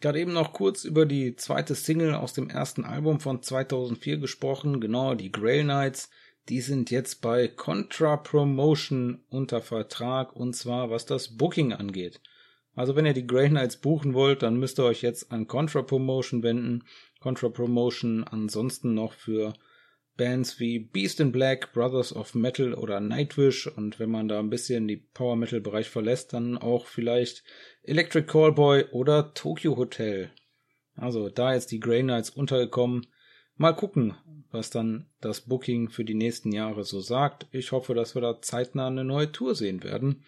Gerade 0.00 0.20
eben 0.20 0.32
noch 0.32 0.52
kurz 0.52 0.84
über 0.84 1.06
die 1.06 1.36
zweite 1.36 1.74
Single 1.74 2.14
aus 2.14 2.34
dem 2.34 2.50
ersten 2.50 2.84
Album 2.84 3.20
von 3.20 3.42
2004 3.42 4.18
gesprochen, 4.18 4.80
genau 4.80 5.14
die 5.14 5.32
Grail 5.32 5.64
Knights. 5.64 6.10
Die 6.48 6.60
sind 6.60 6.90
jetzt 6.90 7.22
bei 7.22 7.48
Contra 7.48 8.16
Promotion 8.16 9.24
unter 9.30 9.60
Vertrag 9.60 10.36
und 10.36 10.54
zwar 10.54 10.90
was 10.90 11.06
das 11.06 11.36
Booking 11.36 11.72
angeht. 11.72 12.20
Also 12.76 12.94
wenn 12.94 13.06
ihr 13.06 13.14
die 13.14 13.26
Grey 13.26 13.48
Knights 13.48 13.78
buchen 13.78 14.12
wollt, 14.12 14.42
dann 14.42 14.58
müsst 14.58 14.78
ihr 14.78 14.84
euch 14.84 15.00
jetzt 15.00 15.32
an 15.32 15.48
Contra 15.48 15.82
Promotion 15.82 16.42
wenden. 16.42 16.84
Contra 17.20 17.48
Promotion 17.48 18.22
ansonsten 18.22 18.94
noch 18.94 19.14
für 19.14 19.54
Bands 20.16 20.58
wie 20.58 20.78
Beast 20.78 21.20
in 21.20 21.32
Black, 21.32 21.72
Brothers 21.72 22.14
of 22.14 22.34
Metal 22.34 22.74
oder 22.74 23.00
Nightwish 23.00 23.66
und 23.66 23.98
wenn 24.00 24.10
man 24.10 24.28
da 24.28 24.38
ein 24.38 24.50
bisschen 24.50 24.88
die 24.88 24.96
Power 24.96 25.36
Metal 25.36 25.60
Bereich 25.60 25.88
verlässt, 25.88 26.32
dann 26.32 26.56
auch 26.56 26.86
vielleicht 26.86 27.44
Electric 27.82 28.26
Callboy 28.26 28.84
oder 28.92 29.34
Tokyo 29.34 29.76
Hotel. 29.76 30.30
Also 30.94 31.28
da 31.28 31.52
jetzt 31.52 31.70
die 31.72 31.80
Grey 31.80 32.02
Knights 32.02 32.30
untergekommen. 32.30 33.06
Mal 33.56 33.72
gucken, 33.72 34.14
was 34.50 34.70
dann 34.70 35.06
das 35.20 35.42
Booking 35.42 35.90
für 35.90 36.04
die 36.04 36.14
nächsten 36.14 36.52
Jahre 36.52 36.84
so 36.84 37.00
sagt. 37.00 37.46
Ich 37.52 37.72
hoffe, 37.72 37.94
dass 37.94 38.14
wir 38.14 38.22
da 38.22 38.40
zeitnah 38.40 38.86
eine 38.86 39.04
neue 39.04 39.30
Tour 39.30 39.54
sehen 39.54 39.82
werden. 39.82 40.24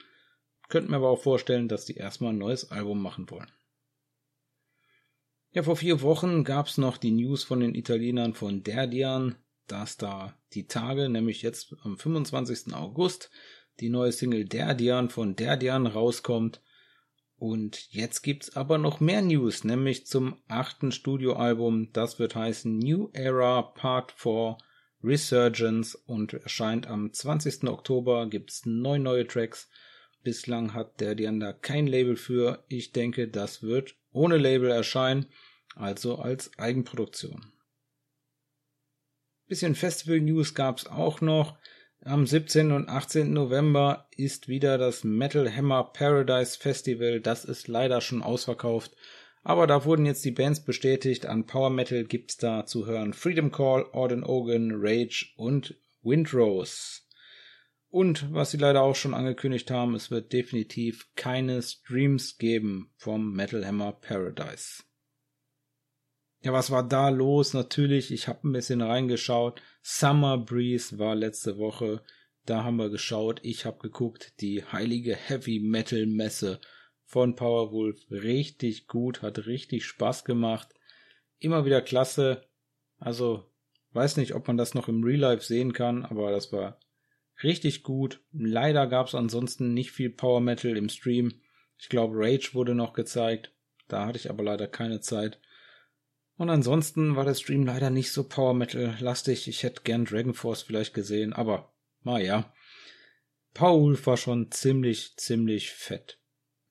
Könnten 0.68 0.90
mir 0.90 0.98
aber 0.98 1.08
auch 1.08 1.22
vorstellen, 1.22 1.68
dass 1.68 1.86
die 1.86 1.96
erstmal 1.96 2.32
ein 2.32 2.38
neues 2.38 2.70
Album 2.70 3.02
machen 3.02 3.30
wollen. 3.30 3.50
Ja, 5.50 5.62
vor 5.62 5.76
vier 5.76 6.02
Wochen 6.02 6.44
gab's 6.44 6.76
noch 6.76 6.98
die 6.98 7.10
News 7.10 7.42
von 7.42 7.60
den 7.60 7.74
Italienern 7.74 8.34
von 8.34 8.62
Derdian, 8.62 9.36
dass 9.68 9.96
da 9.96 10.34
die 10.54 10.66
Tage, 10.66 11.08
nämlich 11.08 11.42
jetzt 11.42 11.74
am 11.82 11.98
25. 11.98 12.74
August, 12.74 13.30
die 13.80 13.90
neue 13.90 14.12
Single 14.12 14.44
Derdian 14.44 15.10
von 15.10 15.36
Derdian 15.36 15.86
rauskommt. 15.86 16.60
Und 17.36 17.92
jetzt 17.92 18.22
gibt's 18.22 18.56
aber 18.56 18.78
noch 18.78 18.98
mehr 18.98 19.22
News, 19.22 19.62
nämlich 19.62 20.06
zum 20.06 20.36
achten 20.48 20.90
Studioalbum. 20.90 21.92
Das 21.92 22.18
wird 22.18 22.34
heißen 22.34 22.78
New 22.78 23.10
Era 23.12 23.62
Part 23.62 24.12
4 24.12 24.58
Resurgence 25.04 25.94
und 25.94 26.32
erscheint 26.32 26.88
am 26.88 27.12
20. 27.12 27.68
Oktober. 27.68 28.26
Gibt's 28.28 28.66
neun 28.66 29.04
neue 29.04 29.26
Tracks. 29.26 29.68
Bislang 30.24 30.74
hat 30.74 31.00
Derdian 31.00 31.38
da 31.38 31.52
kein 31.52 31.86
Label 31.86 32.16
für. 32.16 32.64
Ich 32.68 32.90
denke, 32.90 33.28
das 33.28 33.62
wird 33.62 33.94
ohne 34.10 34.36
Label 34.36 34.70
erscheinen, 34.70 35.26
also 35.76 36.16
als 36.16 36.58
Eigenproduktion. 36.58 37.52
Bisschen 39.48 39.74
Festival 39.74 40.20
News 40.20 40.54
gab's 40.54 40.86
auch 40.86 41.22
noch. 41.22 41.56
Am 42.04 42.26
17. 42.26 42.70
und 42.70 42.90
18. 42.90 43.32
November 43.32 44.06
ist 44.14 44.46
wieder 44.46 44.76
das 44.76 45.04
Metal 45.04 45.50
Hammer 45.50 45.84
Paradise 45.84 46.58
Festival. 46.58 47.22
Das 47.22 47.46
ist 47.46 47.66
leider 47.66 48.02
schon 48.02 48.22
ausverkauft. 48.22 48.94
Aber 49.42 49.66
da 49.66 49.86
wurden 49.86 50.04
jetzt 50.04 50.22
die 50.26 50.32
Bands 50.32 50.62
bestätigt. 50.62 51.24
An 51.24 51.46
Power 51.46 51.70
Metal 51.70 52.04
gibt's 52.04 52.36
da 52.36 52.66
zu 52.66 52.84
hören 52.84 53.14
Freedom 53.14 53.50
Call, 53.50 53.86
Orden 53.92 54.22
Ogan, 54.22 54.72
Rage 54.74 55.32
und 55.36 55.74
Windrose. 56.02 57.00
Und 57.88 58.30
was 58.34 58.50
sie 58.50 58.58
leider 58.58 58.82
auch 58.82 58.96
schon 58.96 59.14
angekündigt 59.14 59.70
haben, 59.70 59.94
es 59.94 60.10
wird 60.10 60.34
definitiv 60.34 61.08
keine 61.16 61.62
Streams 61.62 62.36
geben 62.36 62.92
vom 62.98 63.32
Metal 63.32 63.66
Hammer 63.66 63.92
Paradise. 63.92 64.82
Ja, 66.48 66.54
was 66.54 66.70
war 66.70 66.82
da 66.82 67.10
los? 67.10 67.52
Natürlich, 67.52 68.10
ich 68.10 68.26
habe 68.26 68.48
ein 68.48 68.52
bisschen 68.52 68.80
reingeschaut. 68.80 69.60
Summer 69.82 70.38
Breeze 70.38 70.98
war 70.98 71.14
letzte 71.14 71.58
Woche. 71.58 72.00
Da 72.46 72.64
haben 72.64 72.76
wir 72.76 72.88
geschaut. 72.88 73.38
Ich 73.42 73.66
habe 73.66 73.76
geguckt. 73.80 74.32
Die 74.40 74.64
heilige 74.64 75.14
Heavy 75.14 75.60
Metal 75.60 76.06
Messe 76.06 76.58
von 77.04 77.36
Powerwolf. 77.36 78.00
Richtig 78.10 78.86
gut, 78.86 79.20
hat 79.20 79.44
richtig 79.44 79.84
Spaß 79.84 80.24
gemacht. 80.24 80.70
Immer 81.38 81.66
wieder 81.66 81.82
klasse. 81.82 82.46
Also, 82.96 83.44
weiß 83.92 84.16
nicht, 84.16 84.34
ob 84.34 84.46
man 84.48 84.56
das 84.56 84.72
noch 84.72 84.88
im 84.88 85.04
Real 85.04 85.20
Life 85.20 85.44
sehen 85.44 85.74
kann, 85.74 86.02
aber 86.06 86.30
das 86.30 86.50
war 86.50 86.80
richtig 87.42 87.82
gut. 87.82 88.22
Leider 88.32 88.86
gab 88.86 89.08
es 89.08 89.14
ansonsten 89.14 89.74
nicht 89.74 89.90
viel 89.90 90.08
Power 90.08 90.40
Metal 90.40 90.78
im 90.78 90.88
Stream. 90.88 91.42
Ich 91.76 91.90
glaube, 91.90 92.14
Rage 92.16 92.54
wurde 92.54 92.74
noch 92.74 92.94
gezeigt. 92.94 93.52
Da 93.86 94.06
hatte 94.06 94.16
ich 94.16 94.30
aber 94.30 94.42
leider 94.42 94.66
keine 94.66 95.00
Zeit. 95.00 95.38
Und 96.38 96.50
ansonsten 96.50 97.16
war 97.16 97.24
der 97.24 97.34
Stream 97.34 97.66
leider 97.66 97.90
nicht 97.90 98.12
so 98.12 98.22
Power 98.22 98.54
Metal 98.54 98.96
lastig. 99.00 99.48
Ich 99.48 99.64
hätte 99.64 99.82
gern 99.82 100.04
Dragon 100.04 100.34
Force 100.34 100.62
vielleicht 100.62 100.94
gesehen, 100.94 101.32
aber 101.32 101.74
naja. 102.04 102.54
Paul 103.54 103.98
war 104.06 104.16
schon 104.16 104.52
ziemlich, 104.52 105.16
ziemlich 105.16 105.72
fett. 105.72 106.20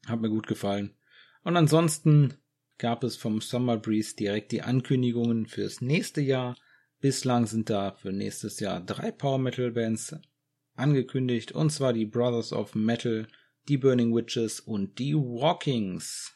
Hat 0.07 0.21
mir 0.21 0.29
gut 0.29 0.47
gefallen. 0.47 0.95
Und 1.43 1.57
ansonsten 1.57 2.35
gab 2.77 3.03
es 3.03 3.17
vom 3.17 3.41
Summer 3.41 3.77
Breeze 3.77 4.15
direkt 4.15 4.53
die 4.53 4.61
Ankündigungen 4.61 5.47
fürs 5.47 5.81
nächste 5.81 6.21
Jahr. 6.21 6.55
Bislang 7.01 7.45
sind 7.45 7.69
da 7.69 7.91
für 7.91 8.13
nächstes 8.13 8.61
Jahr 8.61 8.79
drei 8.79 9.11
Power 9.11 9.37
Metal 9.37 9.71
Bands 9.71 10.15
angekündigt, 10.75 11.51
und 11.51 11.71
zwar 11.71 11.91
die 11.91 12.05
Brothers 12.05 12.53
of 12.53 12.73
Metal, 12.73 13.27
die 13.67 13.77
Burning 13.77 14.15
Witches 14.15 14.61
und 14.61 14.97
die 14.97 15.13
Walkings. 15.13 16.33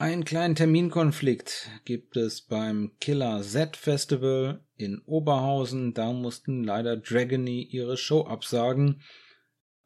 Einen 0.00 0.24
kleinen 0.24 0.54
Terminkonflikt 0.54 1.68
gibt 1.84 2.16
es 2.16 2.40
beim 2.40 2.92
Killer 3.00 3.42
Z 3.42 3.76
Festival 3.76 4.64
in 4.74 5.02
Oberhausen. 5.02 5.92
Da 5.92 6.14
mussten 6.14 6.64
leider 6.64 6.96
Dragony 6.96 7.64
ihre 7.64 7.98
Show 7.98 8.24
absagen. 8.24 9.02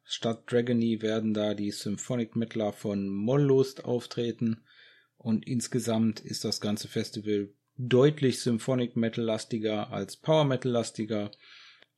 Statt 0.05 0.49
Dragony 0.49 1.01
werden 1.01 1.33
da 1.33 1.53
die 1.53 1.69
Symphonic 1.69 2.37
Metaler 2.37 2.71
von 2.71 3.09
Mollust 3.09 3.83
auftreten. 3.83 4.63
Und 5.17 5.45
insgesamt 5.45 6.21
ist 6.21 6.45
das 6.45 6.61
ganze 6.61 6.87
Festival 6.87 7.49
deutlich 7.75 8.39
Symphonic 8.39 8.95
Metal 8.95 9.25
lastiger 9.25 9.91
als 9.91 10.15
Power 10.15 10.45
Metal 10.45 10.71
lastiger. 10.71 11.29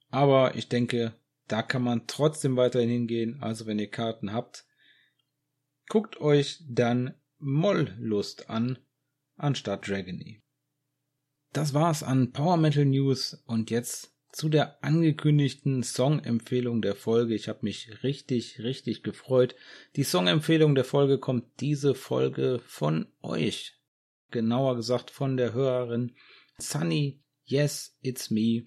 Aber 0.10 0.56
ich 0.56 0.70
denke, 0.70 1.14
da 1.48 1.62
kann 1.62 1.84
man 1.84 2.08
trotzdem 2.08 2.58
weiterhin 2.58 2.90
hingehen. 2.90 3.38
Also 3.42 3.68
wenn 3.68 3.78
ihr 3.78 3.92
Karten 3.92 4.34
habt, 4.34 4.66
guckt 5.88 6.20
euch 6.20 6.64
dann 6.68 7.14
Moll-Lust 7.40 8.50
an, 8.50 8.78
anstatt 9.36 9.88
Dragony. 9.88 10.42
Das 11.54 11.74
war's 11.74 12.04
an 12.04 12.32
Power 12.32 12.58
Metal 12.58 12.86
News 12.86 13.42
und 13.46 13.70
jetzt 13.70 14.14
zu 14.32 14.50
der 14.50 14.84
angekündigten 14.84 15.84
Songempfehlung 15.84 16.82
der 16.82 16.96
Folge. 16.96 17.34
Ich 17.34 17.48
habe 17.48 17.60
mich 17.62 18.04
richtig, 18.04 18.60
richtig 18.60 19.02
gefreut. 19.02 19.56
Die 19.96 20.04
Songempfehlung 20.04 20.76
der 20.76 20.84
Folge 20.84 21.18
kommt 21.18 21.46
diese 21.60 21.96
Folge 21.96 22.60
von 22.66 23.08
euch. 23.22 23.74
Genauer 24.30 24.76
gesagt 24.76 25.10
von 25.10 25.38
der 25.38 25.54
Hörerin 25.54 26.16
Sunny 26.58 27.24
Yes, 27.46 27.98
It's 28.02 28.30
Me. 28.30 28.66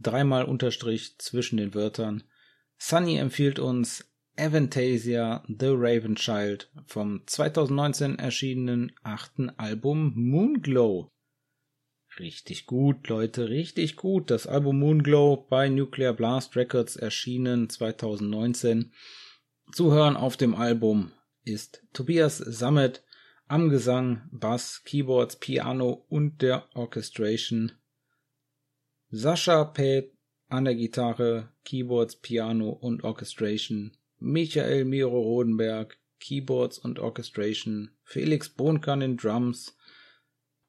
Dreimal 0.00 0.44
Unterstrich 0.44 1.16
zwischen 1.18 1.56
den 1.56 1.72
Wörtern. 1.72 2.24
Sunny 2.76 3.16
empfiehlt 3.16 3.60
uns 3.60 4.11
Avantasia 4.36 5.44
The 5.46 5.74
Raven 5.74 6.16
Child 6.16 6.70
vom 6.86 7.22
2019 7.26 8.18
erschienenen 8.18 8.92
achten 9.02 9.50
Album 9.58 10.14
Moonglow. 10.16 11.10
Richtig 12.18 12.64
gut, 12.64 13.08
Leute, 13.08 13.50
richtig 13.50 13.96
gut. 13.96 14.30
Das 14.30 14.46
Album 14.46 14.78
Moonglow 14.78 15.46
bei 15.50 15.68
Nuclear 15.68 16.14
Blast 16.14 16.56
Records 16.56 16.96
erschienen 16.96 17.68
2019. 17.68 18.92
Zu 19.70 19.92
hören 19.92 20.16
auf 20.16 20.38
dem 20.38 20.54
Album 20.54 21.12
ist 21.44 21.82
Tobias 21.92 22.38
Sammet 22.38 23.04
am 23.48 23.68
Gesang, 23.68 24.30
Bass, 24.32 24.82
Keyboards, 24.84 25.36
Piano 25.36 26.06
und 26.08 26.40
der 26.40 26.74
Orchestration. 26.74 27.72
Sascha 29.10 29.64
Pät 29.64 30.10
an 30.48 30.64
der 30.64 30.74
Gitarre, 30.74 31.50
Keyboards, 31.64 32.16
Piano 32.16 32.70
und 32.70 33.04
Orchestration. 33.04 33.94
Michael 34.24 34.84
Miro 34.84 35.20
Rodenberg, 35.20 35.98
Keyboards 36.20 36.78
und 36.78 37.00
Orchestration, 37.00 37.90
Felix 38.04 38.48
Bohnkan 38.48 39.02
in 39.02 39.16
Drums, 39.16 39.76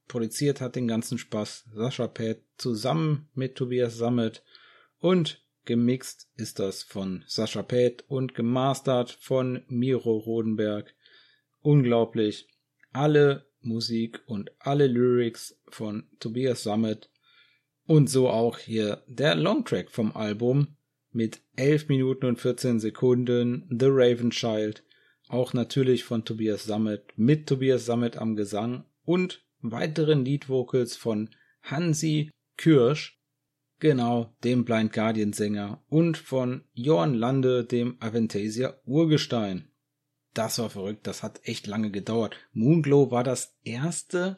produziert 0.08 0.60
hat 0.60 0.76
den 0.76 0.88
ganzen 0.88 1.20
Spaß 1.20 1.66
Sascha 1.72 2.08
Pett 2.08 2.44
zusammen 2.58 3.30
mit 3.36 3.54
Tobias 3.56 3.96
Sammet 3.96 4.44
und 4.98 5.46
gemixt 5.66 6.32
ist 6.36 6.58
das 6.58 6.82
von 6.82 7.24
Sascha 7.28 7.62
Pett 7.62 8.04
und 8.08 8.34
gemastert 8.34 9.12
von 9.12 9.64
Miro 9.68 10.18
Rodenberg. 10.18 10.96
Unglaublich. 11.62 12.48
Alle 12.92 13.46
Musik 13.62 14.24
und 14.26 14.52
alle 14.58 14.88
Lyrics 14.88 15.60
von 15.70 16.10
Tobias 16.20 16.64
Sammet 16.64 17.12
und 17.86 18.10
so 18.10 18.30
auch 18.30 18.58
hier 18.58 19.04
der 19.08 19.36
Longtrack 19.36 19.92
vom 19.92 20.16
Album 20.16 20.76
mit 21.14 21.42
11 21.56 21.90
Minuten 21.90 22.26
und 22.26 22.40
14 22.40 22.80
Sekunden 22.80 23.68
The 23.70 23.88
Raven 23.90 24.32
Child, 24.32 24.84
auch 25.28 25.54
natürlich 25.54 26.04
von 26.04 26.26
Tobias 26.26 26.66
Sammet 26.66 27.14
mit 27.16 27.48
Tobias 27.48 27.86
Sammet 27.86 28.18
am 28.18 28.36
Gesang 28.36 28.86
und 29.06 29.46
weiteren 29.62 30.26
Leadvocals 30.26 30.96
von 30.96 31.30
Hansi 31.62 32.32
Kürsch, 32.58 33.20
genau 33.80 34.34
dem 34.44 34.66
Blind 34.66 34.94
Guardian 34.94 35.34
Sänger 35.34 35.84
und 35.90 36.18
von 36.18 36.64
Johann 36.74 37.14
Lande, 37.14 37.64
dem 37.64 37.98
Aventasia 38.00 38.76
Urgestein. 38.86 39.70
Das 40.34 40.58
war 40.60 40.70
verrückt, 40.70 41.06
das 41.06 41.24
hat 41.24 41.42
echt 41.44 41.68
lange 41.68 41.92
gedauert. 41.92 42.36
Moonglow 42.54 43.12
war 43.12 43.24
das 43.24 43.56
erste 43.64 44.38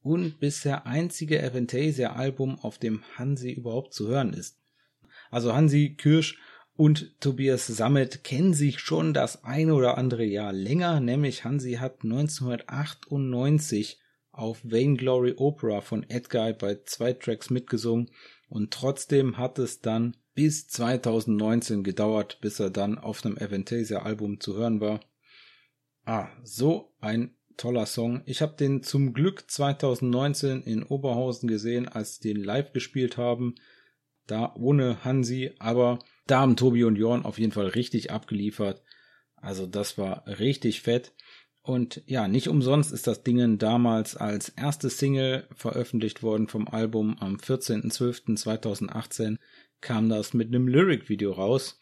und 0.00 0.38
bisher 0.38 0.86
einzige 0.86 1.42
Aventasia-Album, 1.42 2.58
auf 2.60 2.78
dem 2.78 3.02
Hansi 3.16 3.52
überhaupt 3.52 3.94
zu 3.94 4.08
hören 4.08 4.32
ist. 4.32 4.58
Also 5.34 5.52
Hansi 5.52 5.96
Kirsch 5.98 6.38
und 6.76 7.20
Tobias 7.20 7.66
Sammet 7.66 8.22
kennen 8.22 8.54
sich 8.54 8.78
schon 8.78 9.12
das 9.12 9.42
eine 9.42 9.74
oder 9.74 9.98
andere 9.98 10.24
Jahr 10.24 10.52
länger, 10.52 11.00
nämlich 11.00 11.44
Hansi 11.44 11.72
hat 11.72 12.04
1998 12.04 13.98
auf 14.30 14.60
Vainglory 14.62 15.34
Opera 15.36 15.80
von 15.80 16.08
Edguy 16.08 16.52
bei 16.52 16.78
zwei 16.84 17.14
Tracks 17.14 17.50
mitgesungen 17.50 18.12
und 18.48 18.72
trotzdem 18.72 19.36
hat 19.36 19.58
es 19.58 19.80
dann 19.80 20.16
bis 20.36 20.68
2019 20.68 21.82
gedauert, 21.82 22.38
bis 22.40 22.60
er 22.60 22.70
dann 22.70 22.96
auf 22.96 23.26
einem 23.26 23.36
Aventasia 23.36 24.02
Album 24.02 24.38
zu 24.38 24.54
hören 24.54 24.80
war. 24.80 25.00
Ah, 26.04 26.28
so 26.44 26.94
ein 27.00 27.34
toller 27.56 27.86
Song. 27.86 28.22
Ich 28.24 28.40
habe 28.40 28.54
den 28.54 28.84
zum 28.84 29.12
Glück 29.12 29.50
2019 29.50 30.62
in 30.62 30.84
Oberhausen 30.84 31.48
gesehen, 31.48 31.88
als 31.88 32.20
die 32.20 32.34
den 32.34 32.44
live 32.44 32.72
gespielt 32.72 33.16
haben. 33.16 33.56
Da 34.26 34.54
ohne 34.54 35.04
Hansi, 35.04 35.52
aber 35.58 35.98
da 36.26 36.40
haben 36.40 36.56
Tobi 36.56 36.84
und 36.84 36.96
Jorn 36.96 37.24
auf 37.24 37.38
jeden 37.38 37.52
Fall 37.52 37.66
richtig 37.66 38.10
abgeliefert. 38.10 38.82
Also 39.36 39.66
das 39.66 39.98
war 39.98 40.26
richtig 40.26 40.80
fett. 40.80 41.12
Und 41.62 42.02
ja, 42.06 42.28
nicht 42.28 42.48
umsonst 42.48 42.92
ist 42.92 43.06
das 43.06 43.22
Ding 43.22 43.58
damals 43.58 44.16
als 44.16 44.50
erste 44.50 44.90
Single 44.90 45.48
veröffentlicht 45.54 46.22
worden 46.22 46.48
vom 46.48 46.68
Album. 46.68 47.16
Am 47.20 47.36
14.12.2018 47.36 49.38
kam 49.80 50.08
das 50.08 50.34
mit 50.34 50.48
einem 50.48 50.68
Lyric-Video 50.68 51.32
raus. 51.32 51.78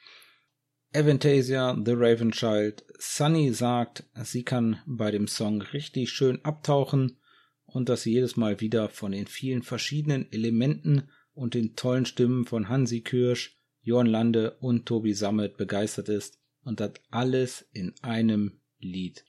Avantasia, 0.94 1.76
The 1.84 1.94
Raven 1.94 2.32
Child, 2.32 2.84
Sunny 2.98 3.52
sagt, 3.52 4.04
sie 4.22 4.44
kann 4.44 4.80
bei 4.86 5.10
dem 5.10 5.26
Song 5.26 5.62
richtig 5.62 6.10
schön 6.10 6.44
abtauchen 6.44 7.18
und 7.64 7.88
dass 7.88 8.02
sie 8.02 8.12
jedes 8.12 8.36
Mal 8.36 8.60
wieder 8.60 8.88
von 8.88 9.12
den 9.12 9.26
vielen 9.26 9.62
verschiedenen 9.62 10.30
Elementen 10.30 11.08
und 11.34 11.54
den 11.54 11.76
tollen 11.76 12.06
Stimmen 12.06 12.44
von 12.44 12.68
Hansi 12.68 13.00
Kirsch, 13.00 13.58
Jorn 13.82 14.06
Lande 14.06 14.56
und 14.60 14.86
Tobi 14.86 15.14
Sammet 15.14 15.56
begeistert 15.56 16.08
ist 16.08 16.38
und 16.64 16.80
das 16.80 16.92
alles 17.10 17.66
in 17.72 17.94
einem 18.02 18.60
Lied. 18.78 19.24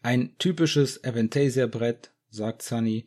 Ein 0.00 0.36
typisches 0.38 1.02
Avantasia-Brett, 1.04 2.12
sagt 2.30 2.62
Sunny, 2.62 3.06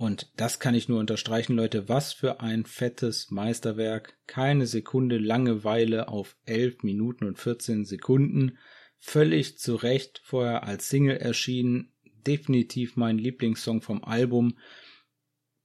und 0.00 0.32
das 0.36 0.60
kann 0.60 0.74
ich 0.74 0.88
nur 0.88 0.98
unterstreichen, 0.98 1.54
Leute. 1.56 1.90
Was 1.90 2.14
für 2.14 2.40
ein 2.40 2.64
fettes 2.64 3.30
Meisterwerk. 3.30 4.16
Keine 4.26 4.66
Sekunde 4.66 5.18
Langeweile 5.18 6.08
auf 6.08 6.38
11 6.46 6.84
Minuten 6.84 7.26
und 7.26 7.38
14 7.38 7.84
Sekunden. 7.84 8.56
Völlig 8.98 9.58
zu 9.58 9.74
Recht 9.74 10.22
vorher 10.24 10.62
als 10.62 10.88
Single 10.88 11.18
erschienen. 11.18 11.92
Definitiv 12.26 12.96
mein 12.96 13.18
Lieblingssong 13.18 13.82
vom 13.82 14.02
Album. 14.02 14.56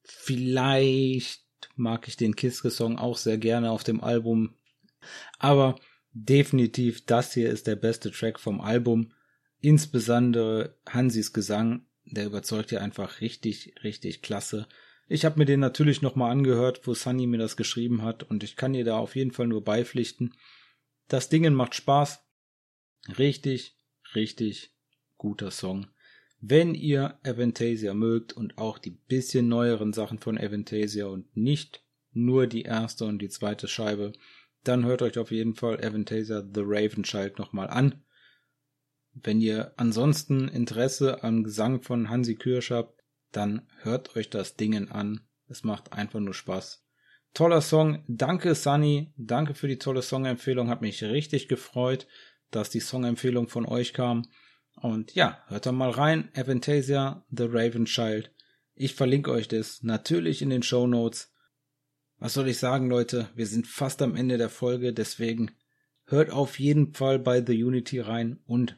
Vielleicht 0.04 1.45
mag 1.76 2.08
ich 2.08 2.18
den 2.18 2.36
Kiske-Song 2.36 2.98
auch 2.98 3.18
sehr 3.18 3.38
gerne 3.38 3.72
auf 3.72 3.84
dem 3.84 4.02
Album. 4.02 4.56
Aber 5.40 5.76
definitiv 6.14 7.06
das 7.06 7.34
hier 7.34 7.50
ist 7.50 7.68
der 7.68 7.76
beste 7.76 8.12
Track 8.12 8.40
vom 8.40 8.62
Album. 8.62 9.12
Insbesondere 9.60 10.78
Hansis 10.88 11.34
Gesang 11.34 11.86
der 12.06 12.26
überzeugt 12.26 12.72
ja 12.72 12.80
einfach 12.80 13.22
richtig, 13.22 13.74
richtig 13.84 14.22
klasse. 14.22 14.68
Ich 15.08 15.26
habe 15.26 15.40
mir 15.40 15.46
den 15.46 15.60
natürlich 15.60 16.02
nochmal 16.02 16.32
angehört, 16.32 16.86
wo 16.86 16.94
Sunny 16.94 17.28
mir 17.28 17.38
das 17.38 17.58
geschrieben 17.58 18.02
hat 18.02 18.24
und 18.24 18.44
ich 18.44 18.56
kann 18.56 18.74
dir 18.74 18.86
da 18.86 18.98
auf 18.98 19.16
jeden 19.16 19.32
Fall 19.32 19.48
nur 19.48 19.64
beipflichten. 19.64 20.34
Das 21.08 21.30
Dingen 21.30 21.54
macht 21.54 21.76
Spaß. 21.76 22.24
Richtig, 23.18 23.78
richtig 24.16 24.72
guter 25.18 25.52
Song. 25.52 25.88
Wenn 26.48 26.76
ihr 26.76 27.18
Avantasia 27.24 27.96
mögt 27.96 28.34
und 28.34 28.60
auch 28.60 28.78
die 28.78 28.92
bisschen 28.92 29.48
neueren 29.48 29.94
Sachen 29.94 30.20
von 30.20 30.38
Avantasia 30.38 31.08
und 31.08 31.36
nicht 31.36 31.84
nur 32.12 32.46
die 32.46 32.62
erste 32.62 33.06
und 33.06 33.20
die 33.20 33.30
zweite 33.30 33.68
Scheibe, 33.68 34.14
dann 34.64 34.86
hört 34.86 35.02
euch 35.02 35.18
auf 35.18 35.32
jeden 35.32 35.56
Fall 35.56 35.84
Avantasia 35.84 36.42
The 36.42 36.62
Raven 36.64 37.02
Child 37.02 37.40
nochmal 37.40 37.68
an. 37.68 38.04
Wenn 39.14 39.42
ihr 39.42 39.74
ansonsten 39.78 40.48
Interesse 40.48 41.24
am 41.24 41.44
Gesang 41.44 41.82
von 41.82 42.10
Hansi 42.10 42.36
Kürsch 42.36 42.70
habt, 42.70 43.02
dann 43.32 43.68
hört 43.82 44.16
euch 44.16 44.30
das 44.30 44.56
Dingen 44.56 44.92
an. 44.92 45.22
Es 45.48 45.64
macht 45.64 45.94
einfach 45.94 46.20
nur 46.20 46.36
Spaß. 46.36 46.86
Toller 47.34 47.62
Song. 47.62 48.04
Danke 48.08 48.54
Sunny. 48.54 49.12
Danke 49.18 49.56
für 49.56 49.68
die 49.68 49.80
tolle 49.80 50.04
Songempfehlung. 50.04 50.70
Hat 50.70 50.82
mich 50.82 51.04
richtig 51.04 51.48
gefreut, 51.48 52.06
dass 52.52 52.70
die 52.70 52.82
Songempfehlung 52.82 53.48
von 53.48 53.66
euch 53.66 53.94
kam. 53.94 54.28
Und 54.76 55.16
ja, 55.16 55.44
hört 55.48 55.66
da 55.66 55.72
mal 55.72 55.90
rein. 55.90 56.30
Avantasia, 56.36 57.26
The 57.32 57.46
Raven 57.50 57.86
Child. 57.86 58.32
Ich 58.74 58.94
verlinke 58.94 59.32
euch 59.32 59.48
das 59.48 59.84
natürlich 59.84 60.42
in 60.42 60.50
den 60.50 60.64
Show 60.64 60.86
Notes. 60.86 61.32
Was 62.18 62.34
soll 62.34 62.48
ich 62.48 62.58
sagen, 62.58 62.90
Leute? 62.90 63.30
Wir 63.36 63.48
sind 63.48 63.68
fast 63.68 64.02
am 64.02 64.16
Ende 64.16 64.38
der 64.38 64.50
Folge, 64.50 64.94
deswegen 64.94 65.52
hört 66.06 66.30
auf 66.30 66.60
jeden 66.60 66.94
Fall 66.94 67.20
bei 67.20 67.44
The 67.46 67.64
Unity 67.64 68.00
rein 68.00 68.40
und 68.46 68.78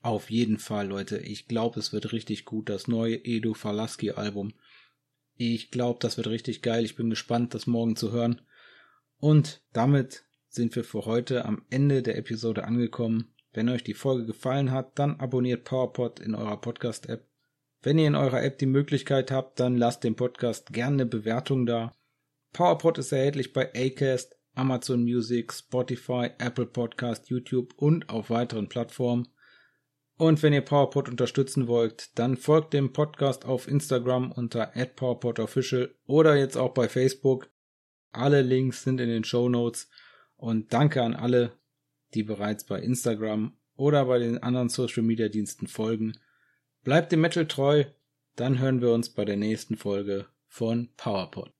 auf 0.00 0.30
jeden 0.30 0.58
Fall, 0.58 0.88
Leute. 0.88 1.18
Ich 1.18 1.46
glaube, 1.46 1.78
es 1.78 1.92
wird 1.92 2.12
richtig 2.12 2.44
gut. 2.44 2.68
Das 2.68 2.88
neue 2.88 3.24
Edu 3.24 3.54
Falaski 3.54 4.10
Album. 4.10 4.52
Ich 5.36 5.70
glaube, 5.70 6.00
das 6.00 6.16
wird 6.16 6.26
richtig 6.26 6.60
geil. 6.60 6.84
Ich 6.84 6.96
bin 6.96 7.08
gespannt, 7.08 7.54
das 7.54 7.68
morgen 7.68 7.94
zu 7.94 8.10
hören. 8.10 8.40
Und 9.18 9.62
damit 9.72 10.24
sind 10.48 10.74
wir 10.74 10.82
für 10.82 11.06
heute 11.06 11.44
am 11.44 11.64
Ende 11.70 12.02
der 12.02 12.18
Episode 12.18 12.64
angekommen. 12.64 13.31
Wenn 13.52 13.68
euch 13.68 13.84
die 13.84 13.94
Folge 13.94 14.26
gefallen 14.26 14.70
hat, 14.70 14.98
dann 14.98 15.20
abonniert 15.20 15.64
PowerPod 15.64 16.20
in 16.20 16.34
eurer 16.34 16.60
Podcast-App. 16.60 17.26
Wenn 17.82 17.98
ihr 17.98 18.06
in 18.06 18.14
eurer 18.14 18.42
App 18.42 18.58
die 18.58 18.66
Möglichkeit 18.66 19.30
habt, 19.30 19.60
dann 19.60 19.76
lasst 19.76 20.04
dem 20.04 20.14
Podcast 20.14 20.72
gerne 20.72 20.94
eine 20.94 21.06
Bewertung 21.06 21.66
da. 21.66 21.92
PowerPod 22.52 22.98
ist 22.98 23.12
erhältlich 23.12 23.52
bei 23.52 23.72
Acast, 23.74 24.36
Amazon 24.54 25.02
Music, 25.02 25.52
Spotify, 25.52 26.30
Apple 26.38 26.66
Podcast, 26.66 27.28
YouTube 27.28 27.74
und 27.76 28.08
auf 28.08 28.30
weiteren 28.30 28.68
Plattformen. 28.68 29.28
Und 30.16 30.42
wenn 30.42 30.52
ihr 30.52 30.60
PowerPod 30.60 31.08
unterstützen 31.08 31.66
wollt, 31.66 32.16
dann 32.18 32.36
folgt 32.36 32.74
dem 32.74 32.92
Podcast 32.92 33.44
auf 33.44 33.66
Instagram 33.66 34.30
unter 34.30 34.66
@powerpodofficial 34.66 35.94
oder 36.06 36.36
jetzt 36.36 36.56
auch 36.56 36.74
bei 36.74 36.88
Facebook. 36.88 37.50
Alle 38.12 38.42
Links 38.42 38.84
sind 38.84 39.00
in 39.00 39.08
den 39.08 39.24
Show 39.24 39.48
Notes. 39.48 39.88
Und 40.36 40.72
danke 40.72 41.02
an 41.02 41.14
alle, 41.14 41.52
die 42.14 42.22
bereits 42.22 42.64
bei 42.64 42.80
Instagram 42.80 43.56
oder 43.76 44.04
bei 44.06 44.18
den 44.18 44.38
anderen 44.38 44.68
Social 44.68 45.02
Media 45.02 45.28
Diensten 45.28 45.66
folgen. 45.66 46.18
Bleibt 46.84 47.12
dem 47.12 47.20
Metal 47.20 47.46
treu, 47.46 47.84
dann 48.36 48.58
hören 48.58 48.80
wir 48.80 48.92
uns 48.92 49.10
bei 49.10 49.24
der 49.24 49.36
nächsten 49.36 49.76
Folge 49.76 50.26
von 50.48 50.88
PowerPod. 50.96 51.52